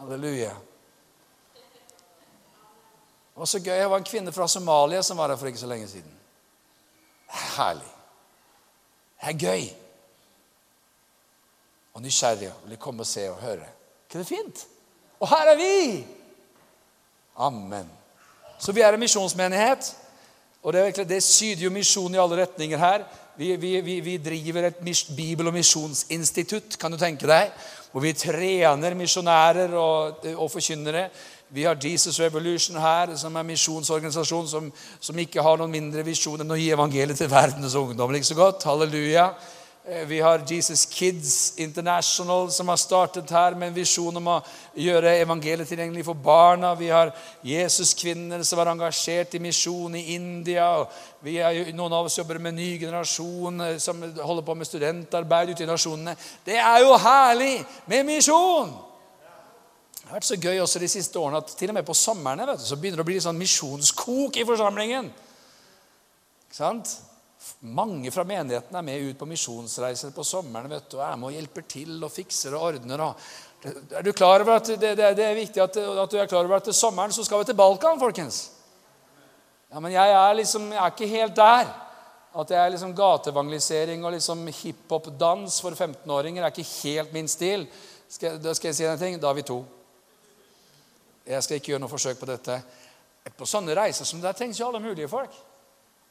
[0.00, 0.52] Halleluja.
[3.36, 3.78] Og så gøy.
[3.78, 6.17] Jeg var en kvinne fra Somalia som var her for ikke så lenge siden.
[7.28, 7.92] Herlig.
[9.20, 9.68] Det er gøy.
[11.94, 13.68] Og nysgjerrig og vil komme og se og høre.
[14.06, 14.66] Ikke det fint?
[15.20, 16.06] Og her er vi!
[17.36, 17.90] Amen.
[18.58, 19.96] Så vi er en misjonsmenighet.
[20.62, 23.04] Og det, det syder jo misjon i alle retninger her.
[23.38, 24.80] Vi, vi, vi, vi driver et
[25.16, 27.52] bibel- og misjonsinstitutt, kan du tenke deg.
[27.92, 31.08] Hvor vi trener misjonærer og, og forkynnere.
[31.50, 36.02] Vi har Jesus Revolution her, som er en misjonsorganisasjon som, som, ikke har noen mindre
[36.04, 38.12] visjon enn å gi evangeliet til verdens ungdom.
[38.12, 38.66] Like så godt.
[38.68, 39.30] Halleluja.
[39.88, 44.34] Eh, vi har Jesus Kids International, som har startet her med en visjon om å
[44.76, 46.74] gjøre evangeliet tilgjengelig for barna.
[46.76, 50.66] Vi har Jesus-kvinner som er engasjert i misjon i India.
[51.24, 55.64] Er, noen av oss jobber med ny generasjon eh, som holder på med studentarbeid ute
[55.64, 56.12] i nasjonene.
[56.44, 57.54] Det er jo herlig
[57.88, 58.76] med misjon!
[60.08, 62.46] Det har vært så gøy også de siste årene at til og med på sommerne
[62.48, 65.10] vet du, så begynner det å bli sånn misjonskok i forsamlingen.
[66.46, 66.94] Ikke sant?
[67.76, 71.28] Mange fra menigheten er med ut på misjonsreiser på sommeren vet du, og er med
[71.28, 73.04] og hjelper til og fikser og ordner.
[73.04, 73.68] Og
[74.00, 76.56] Er du klar over at det, det, er viktig at, at, du er klar over
[76.56, 78.42] at til sommeren så skal vi til Balkan, folkens?
[79.68, 81.74] Ja, Men jeg er liksom, jeg er ikke helt der.
[82.32, 87.68] At det er liksom gateevangelisering og liksom hiphop-dans for 15-åringer er ikke helt min stil.
[88.08, 89.20] Skal, da skal jeg si en ting.
[89.20, 89.66] Da er vi to.
[91.28, 92.56] Jeg skal ikke gjøre noe forsøk på dette.
[93.36, 95.34] På sånne reiser som det trengs jo alle mulige folk.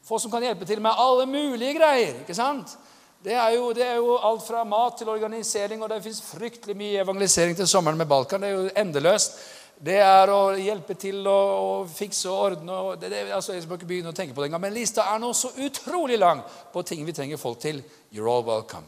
[0.06, 2.22] Folk som kan hjelpe til med alle mulige greier.
[2.22, 2.78] ikke sant?
[3.24, 6.76] Det er, jo, det er jo alt fra mat til organisering, og det fins fryktelig
[6.78, 8.44] mye evangelisering til sommeren med Balkan.
[8.46, 9.40] Det er jo endeløst.
[9.78, 13.78] Det er å hjelpe til å, fikse og ordne og det, det, altså Jeg skal
[13.78, 16.42] ikke begynne å tenke på det engang, men lista er nå så utrolig lang
[16.74, 17.84] på ting vi trenger folk til.
[18.14, 18.86] You're all welcome.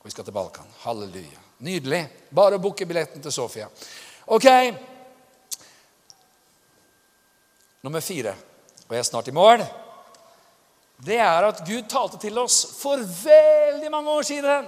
[0.00, 0.68] Og vi skal til Balkan.
[0.84, 1.40] Halleluja.
[1.64, 2.02] Nydelig.
[2.36, 3.70] Bare å booke billetten til Sofia.
[4.26, 4.46] Ok.
[7.82, 8.34] Nummer fire,
[8.88, 9.62] og jeg er snart i mål,
[11.06, 14.66] det er at Gud talte til oss for veldig mange år siden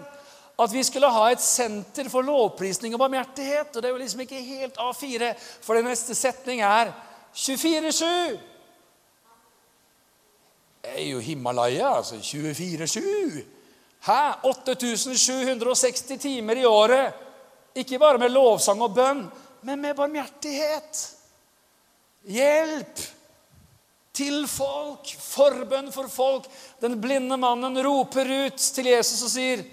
[0.58, 3.70] at vi skulle ha et senter for lovprisning og barmhjertighet.
[3.74, 5.32] Og det er jo liksom ikke helt A4,
[5.62, 6.90] for den neste setning er
[7.34, 8.38] 24-7.
[10.82, 13.44] Det er jo Himalaya, altså 24-7.
[14.06, 14.20] Hæ?
[14.42, 17.14] 8760 timer i året.
[17.74, 19.28] Ikke bare med lovsang og bønn,
[19.60, 21.04] men med barmhjertighet.
[22.28, 23.02] Hjelp
[24.18, 26.48] til folk, forbønn for folk.
[26.82, 29.64] Den blinde mannen roper ut til Jesus og sier,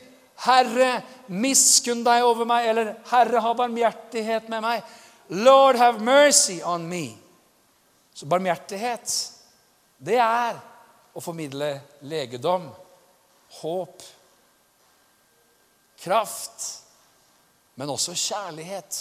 [0.45, 4.83] 'Herre, miskunn deg over meg.' Eller 'Herre, ha barmhjertighet med meg.'
[5.29, 7.17] 'Lord, have mercy on me.'
[8.13, 9.31] Så barmhjertighet,
[9.97, 10.59] det er
[11.15, 12.69] å formidle legedom,
[13.61, 14.03] håp,
[15.99, 16.83] kraft,
[17.75, 18.99] men også kjærlighet,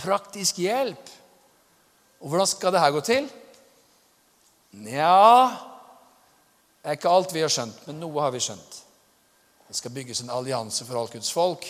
[0.00, 1.10] praktisk hjelp.
[2.20, 3.28] Og hvordan skal det her gå til?
[4.74, 5.48] Nja
[6.82, 8.80] Det er ikke alt vi har skjønt, men noe har vi skjønt.
[9.68, 11.64] Det skal bygges en allianse for alt Guds folk.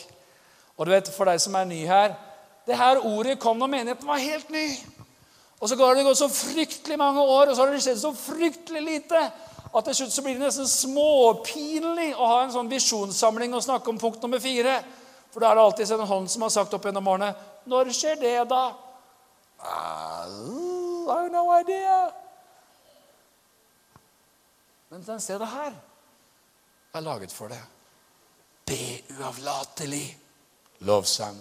[0.77, 2.17] Og du vet, For deg som er ny her
[2.67, 4.69] det her Ordet kom når menigheten var helt ny.
[5.61, 8.13] Og så går det gått så fryktelig mange år, og så har det skjedd så
[8.17, 9.21] fryktelig lite
[9.75, 13.91] at til slutt så blir det nesten småpinlig å ha en sånn visjonssamling og snakke
[13.91, 14.79] om punkt nummer fire.
[15.33, 17.33] For da er det alltid en hånd som har sagt opp gjennom årene
[17.67, 18.73] 'Når skjer det, da?'
[19.65, 22.11] I have no idea.
[24.91, 25.73] Men den stedet her
[26.95, 27.63] er laget for det.
[28.67, 30.19] Be uavlatelig.
[30.79, 31.39] Lovsang,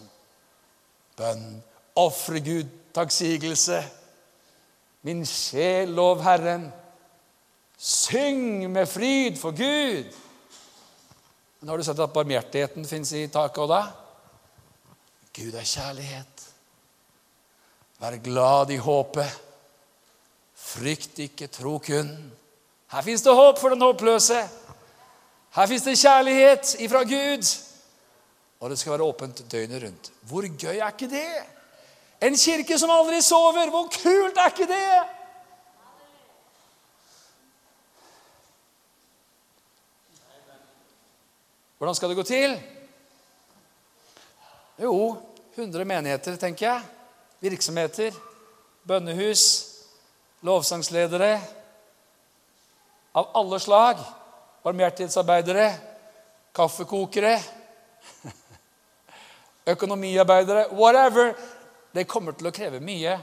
[1.18, 1.64] bønn,
[1.96, 3.84] ofre Gud, takksigelse.
[5.02, 6.72] Min sjel, lov Herren.
[7.78, 10.14] Syng med fryd for Gud.
[11.60, 13.82] Men har du sett at barmhjertigheten fins i taket òg da?
[15.34, 16.44] Gud er kjærlighet.
[18.00, 19.40] Vær glad i håpet.
[20.56, 22.12] Frykt ikke, tro kun.
[22.92, 24.38] Her fins det håp for den håpløse.
[25.56, 27.50] Her fins det kjærlighet ifra Gud.
[28.60, 30.12] Og det skal være åpent døgnet rundt.
[30.22, 31.26] Hvor gøy er ikke det?
[32.22, 33.70] En kirke som aldri sover.
[33.70, 35.02] Hvor kult er ikke det?
[41.78, 42.62] Hvordan skal det gå til?
[44.82, 45.18] Jo,
[45.56, 46.90] 100 menigheter, tenker jeg.
[47.44, 48.16] Virksomheter,
[48.88, 49.44] bønnehus,
[50.44, 51.36] lovsangsledere
[53.14, 54.00] av alle slag
[54.64, 55.74] barmhjertighetsarbeidere,
[56.56, 57.40] kaffekokere,
[59.74, 61.34] økonomiarbeidere Whatever.
[61.94, 63.18] Det kommer til å kreve mye.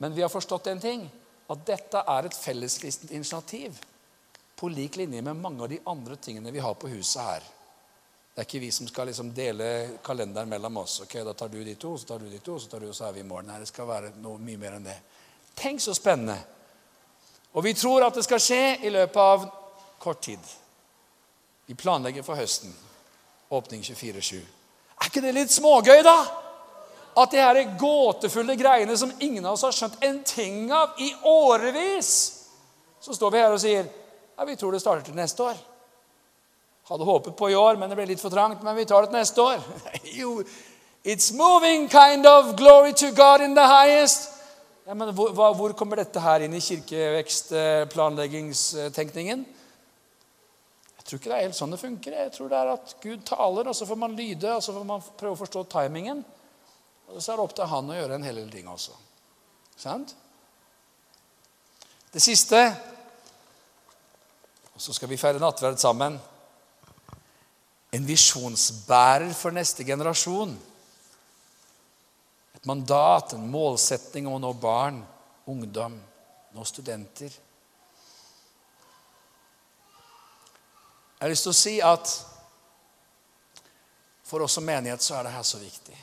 [0.00, 1.04] Men vi har forstått en ting
[1.50, 3.76] at dette er et felleskristent initiativ
[4.56, 7.44] på lik linje med mange av de andre tingene vi har på huset her.
[8.40, 11.00] Det er ikke vi som skal liksom dele kalenderen mellom oss.
[11.00, 12.94] ok, Da tar du de to, så tar du de to, så tar du, og
[12.94, 13.46] så er vi i morgen.
[13.52, 14.94] Nei, det skal være noe mye mer enn det.
[15.54, 16.38] Tenk så spennende.
[17.52, 19.44] Og vi tror at det skal skje i løpet av
[20.00, 20.40] kort tid.
[21.66, 22.72] Vi planlegger for høsten.
[23.50, 24.40] Åpning 24-7.
[24.40, 26.16] Er ikke det litt smågøy, da?
[27.20, 31.12] At de her gåtefulle greiene som ingen av oss har skjønt en ting av i
[31.28, 32.10] årevis
[33.00, 35.66] Så står vi her og sier ja, vi tror det starter til neste år.
[36.90, 38.62] Hadde håpet på i år, men det ble litt for trangt.
[38.66, 39.58] Men vi tar det neste år.
[41.10, 42.56] It's moving, kind of.
[42.58, 44.28] Glory to God in the highest.
[44.86, 49.46] Ja, men hvor, hvor kommer dette her inn i kirkevekstplanleggingstenkningen?
[50.98, 52.12] Jeg tror ikke det er helt sånn det funker.
[52.24, 54.86] Jeg tror det er at Gud taler, og så får man lyde, og så får
[54.88, 56.24] man prøve å forstå timingen.
[57.10, 58.92] Og så er det opp til han å gjøre en hel del ting også.
[59.80, 60.14] Sant?
[62.10, 62.58] Det siste
[64.74, 66.18] Og så skal vi feire nattverd sammen.
[67.90, 70.52] En visjonsbærer for neste generasjon.
[72.54, 75.00] Et mandat, en målsetning om å nå barn,
[75.50, 75.96] ungdom,
[76.54, 77.32] nå studenter.
[81.20, 82.12] Jeg har lyst til å si at
[84.30, 85.96] for oss som menighet så er det her så viktig.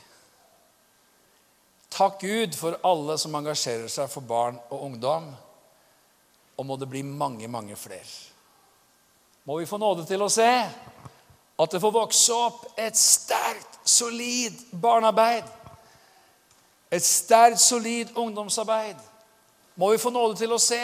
[1.97, 5.31] Takk Gud for alle som engasjerer seg for barn og ungdom.
[6.57, 8.05] Og må det bli mange, mange flere.
[9.47, 10.49] Må vi få nåde til å se
[11.57, 15.43] at det får vokse opp et sterkt, solid barnearbeid.
[16.93, 18.99] Et sterkt, solid ungdomsarbeid.
[19.75, 20.81] Må vi få nåde til å se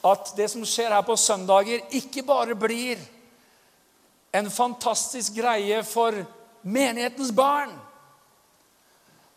[0.00, 3.00] at det som skjer her på søndager, ikke bare blir
[4.32, 6.16] en fantastisk greie for
[6.62, 7.72] menighetens barn.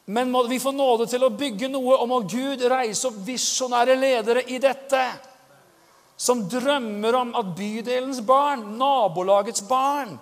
[0.05, 3.95] Men må vi få nåde til å bygge noe, og må Gud reise opp visjonære
[3.99, 5.03] ledere i dette.
[6.19, 10.15] Som drømmer om at bydelens barn, nabolagets barn,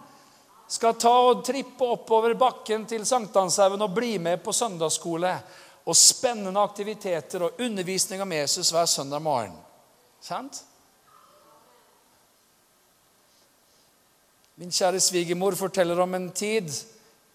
[0.71, 5.31] skal ta og trippe oppover bakken til Sankthanshaugen og bli med på søndagsskole
[5.83, 9.57] og spennende aktiviteter og undervisning om Jesus hver søndag morgen.
[10.23, 10.61] Sant?
[14.61, 16.69] Min kjære svigermor forteller om en tid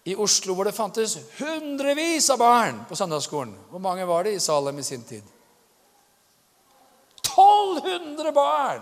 [0.07, 3.53] i Oslo hvor det fantes hundrevis av barn på søndagsskolen.
[3.69, 5.21] Hvor mange var det i Salem i sin tid?
[7.27, 8.81] 1200 barn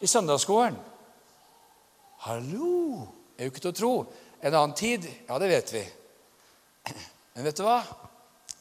[0.00, 0.93] i søndagsskolen!
[2.24, 3.04] Hallo!
[3.36, 3.92] Er jo ikke til å tro.
[4.40, 5.82] En annen tid, ja, det vet vi.
[7.34, 7.82] Men vet du hva?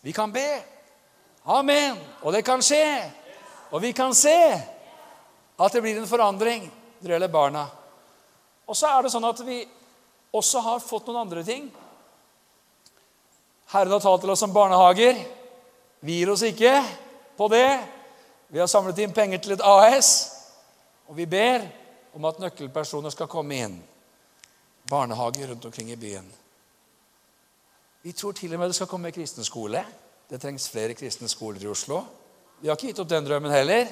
[0.03, 0.47] Vi kan be.
[1.47, 2.01] Amen.
[2.27, 2.83] Og det kan skje.
[3.71, 4.35] Og vi kan se
[5.55, 7.61] at det blir en forandring når det gjelder barna.
[8.67, 9.61] Og så er det sånn at vi
[10.35, 11.69] også har fått noen andre ting.
[13.71, 15.21] Herren har talt til oss om barnehager.
[16.03, 16.73] Vi gir oss ikke
[17.39, 17.69] på det.
[18.51, 20.11] Vi har samlet inn penger til et AS,
[21.07, 21.63] og vi ber
[22.13, 23.75] om at nøkkelpersoner skal komme inn.
[24.89, 26.25] Barnehager rundt omkring i byen.
[28.03, 29.85] Vi tror til og med det skal komme kristen skole.
[30.29, 32.01] Det trengs flere kristne skoler i Oslo.
[32.61, 33.87] Vi har ikke gitt opp den drømmen heller.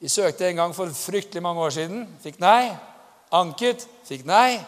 [0.00, 2.08] Vi søkte en gang for fryktelig mange år siden.
[2.22, 2.74] Fikk nei.
[3.32, 3.86] Anket.
[4.04, 4.58] Fikk nei.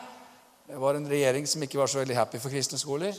[0.66, 3.14] Det var en regjering som ikke var så veldig happy for kristne skoler.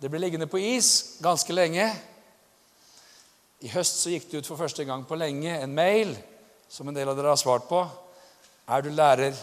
[0.00, 1.86] Det ble liggende på is ganske lenge.
[3.60, 6.12] I høst så gikk det ut for første gang på lenge en mail
[6.68, 7.80] som en del av dere har svart på.
[8.68, 9.36] Er du lærer?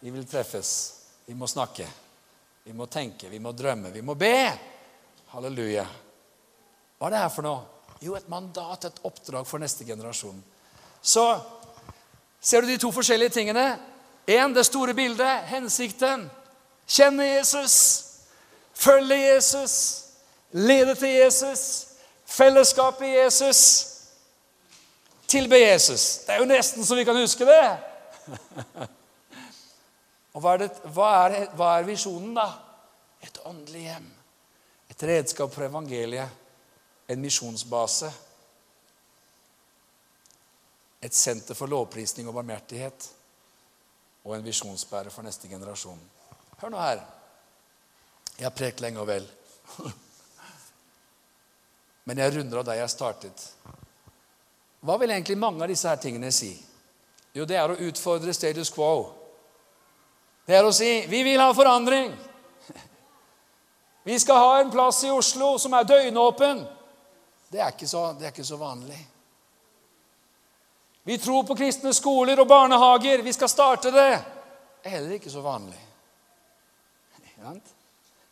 [0.00, 0.94] Vi vil treffes.
[1.26, 1.86] Vi må snakke.
[2.64, 3.28] Vi må tenke.
[3.28, 3.92] Vi må drømme.
[3.92, 4.52] Vi må be.
[5.34, 5.84] Halleluja.
[6.98, 7.66] Hva er det her for noe?
[8.02, 10.40] Jo, et mandat, et oppdrag for neste generasjon.
[11.02, 11.26] Så
[12.40, 13.66] ser du de to forskjellige tingene?
[14.26, 16.28] Én, det store bildet, hensikten.
[16.88, 17.76] Kjenne Jesus,
[18.74, 19.76] følge Jesus,
[20.50, 21.62] lede til Jesus,
[22.26, 23.62] fellesskapet i Jesus.
[25.26, 26.24] Tilbe Jesus.
[26.26, 27.91] Det er jo nesten så vi kan huske det.
[30.32, 32.46] Og hva er, det, hva, er, hva er visjonen, da?
[33.22, 34.10] Et åndelig hjem.
[34.92, 36.28] Et redskap for evangeliet.
[37.12, 38.10] En misjonsbase.
[41.02, 43.10] Et senter for lovprisning og barmhjertighet
[44.22, 45.98] og en visjonsbærer for neste generasjon.
[46.60, 47.00] Hør nå her.
[48.38, 49.26] Jeg har prekt lenge og vel.
[52.06, 53.44] Men jeg runder av der jeg startet.
[54.82, 56.52] Hva vil egentlig mange av disse her tingene si?
[57.32, 59.12] Jo, det er å utfordre status quo.
[60.46, 62.12] Det er å si 'Vi vil ha forandring'.
[64.04, 66.66] Vi skal ha en plass i Oslo som er døgnåpen.
[67.52, 68.98] Det er ikke så, er ikke så vanlig.
[71.04, 73.22] Vi tror på kristne skoler og barnehager.
[73.22, 74.10] Vi skal starte det.
[74.82, 75.78] Det er heller ikke så vanlig.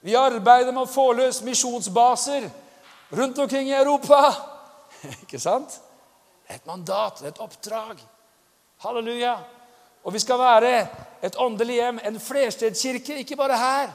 [0.01, 2.51] Vi arbeider med å få løs misjonsbaser
[3.11, 4.34] rundt omkring i Europa.
[5.22, 5.80] Ikke sant?
[6.46, 8.01] Det er et mandat, det er et oppdrag.
[8.81, 9.35] Halleluja.
[10.05, 10.87] Og vi skal være
[11.22, 13.91] et åndelig hjem, en flerstedskirke, ikke bare her,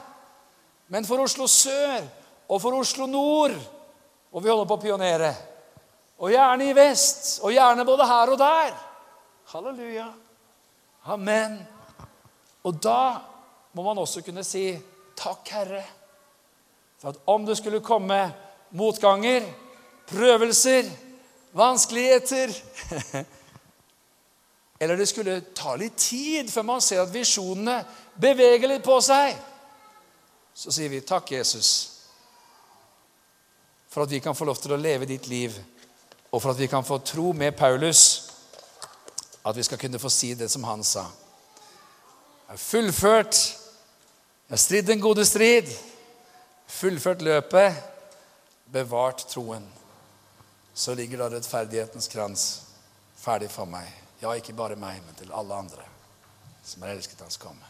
[0.88, 2.04] men for Oslo sør
[2.48, 3.56] og for Oslo nord.
[4.32, 5.32] Og vi holder på å pionere.
[6.22, 8.76] Og gjerne i vest, og gjerne både her og der.
[9.50, 10.06] Halleluja.
[11.10, 11.58] Amen.
[12.66, 13.18] Og da
[13.74, 14.68] må man også kunne si
[15.18, 15.82] takk, Herre,
[17.00, 18.20] for at om det skulle komme
[18.76, 19.46] motganger,
[20.06, 20.88] prøvelser,
[21.56, 22.54] vanskeligheter
[24.78, 27.78] Eller det skulle ta litt tid før man ser at visjonene
[28.20, 29.36] beveger litt på seg,
[30.56, 31.70] så sier vi takk, Jesus,
[33.92, 35.56] for at vi kan få lov til å leve ditt liv
[36.30, 38.02] og for at vi kan få tro med Paulus
[39.46, 41.06] at vi skal kunne få si det som han sa.
[42.46, 45.70] Jeg har fullført, jeg har stridd den gode strid,
[46.66, 47.78] fullført løpet,
[48.72, 49.64] bevart troen.
[50.74, 52.46] Så ligger da rettferdighetens krans
[53.16, 54.05] ferdig for meg.
[54.22, 55.84] Ja, ikke bare meg, men til alle andre
[56.66, 57.62] som har elsket hans komme.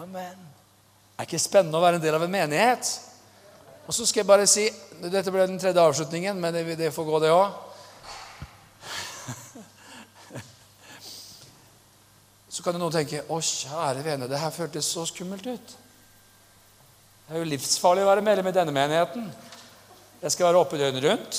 [0.00, 0.38] Amen.
[0.38, 2.88] Det er ikke spennende å være en del av en menighet?
[3.88, 4.68] Og så skal jeg bare si
[4.98, 7.48] Dette ble den tredje avslutningen, men det, det får gå, det òg.
[12.54, 15.68] Så kan jo noen tenke Å, kjære vene, det her føltes så skummelt ut.
[17.28, 19.24] Det er jo livsfarlig å være medlem i denne menigheten.
[20.22, 21.32] Jeg skal være oppe døgnet rundt.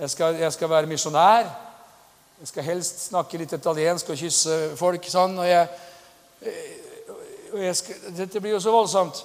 [0.00, 1.48] Jeg skal, jeg skal være misjonær.
[2.40, 5.34] Jeg skal helst snakke litt italiensk og kysse folk sånn.
[5.36, 5.66] Og jeg,
[7.52, 9.20] og jeg skal, dette blir jo så voldsomt.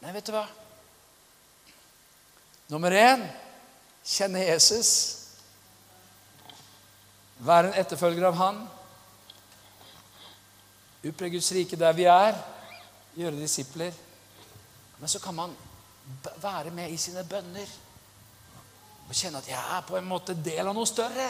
[0.00, 0.46] Nei, vet du hva?
[2.72, 3.28] Nummer én
[4.08, 4.94] kjenne Jesus.
[7.44, 8.66] Være en etterfølger av Han.
[11.04, 12.40] Utbre Guds rike der vi er.
[13.20, 13.92] Gjøre disipler.
[14.96, 15.52] Men så kan man
[16.40, 17.68] være med i sine bønner
[19.06, 21.28] og kjenne at jeg er på en måte del av noe større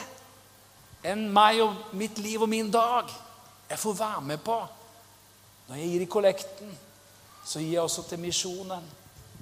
[1.07, 3.11] enn meg og mitt liv og min dag.
[3.69, 4.57] Jeg får være med på.
[5.69, 6.73] Når jeg gir i kollekten,
[7.47, 8.87] så gir jeg også til misjonen.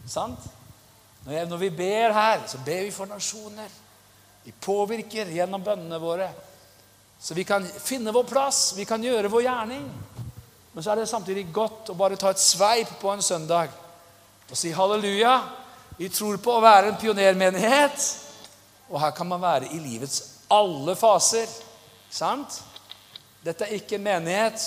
[0.09, 0.45] Sant?
[1.25, 3.71] Når, jeg, når vi ber her, så ber vi for nasjoner.
[4.45, 6.29] Vi påvirker gjennom bønnene våre.
[7.21, 9.87] Så vi kan finne vår plass, vi kan gjøre vår gjerning.
[10.75, 13.73] Men så er det samtidig godt å bare ta et sveip på en søndag
[14.51, 15.39] og si halleluja.
[15.97, 18.24] Vi tror på å være en pionermenighet.
[18.91, 20.23] Og her kan man være i livets
[20.53, 21.51] alle faser.
[22.11, 22.61] Sant?
[23.45, 24.61] Dette er ikke en menighet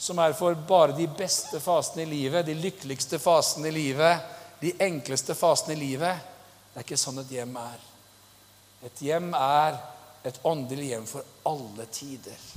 [0.00, 4.22] som er for bare de beste fasene i livet, de lykkeligste fasene i livet,
[4.60, 6.26] de enkleste fasene i livet.
[6.70, 7.86] Det er ikke sånn et hjem er.
[8.88, 9.76] Et hjem er
[10.24, 12.48] et åndelig hjem for alle tider.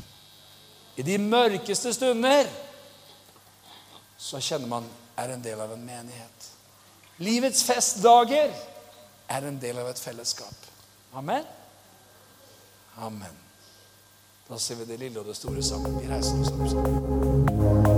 [0.95, 2.47] I de mørkeste stunder
[4.17, 4.87] så kjenner man
[5.19, 6.49] er en del av en menighet.
[7.23, 8.53] Livets festdager
[9.27, 10.62] er en del av et fellesskap.
[11.13, 11.43] Amen.
[12.97, 13.35] Amen.
[14.49, 16.01] Da ser vi det lille og det store sammen.
[16.01, 17.92] Vi reiser oss opp sammen.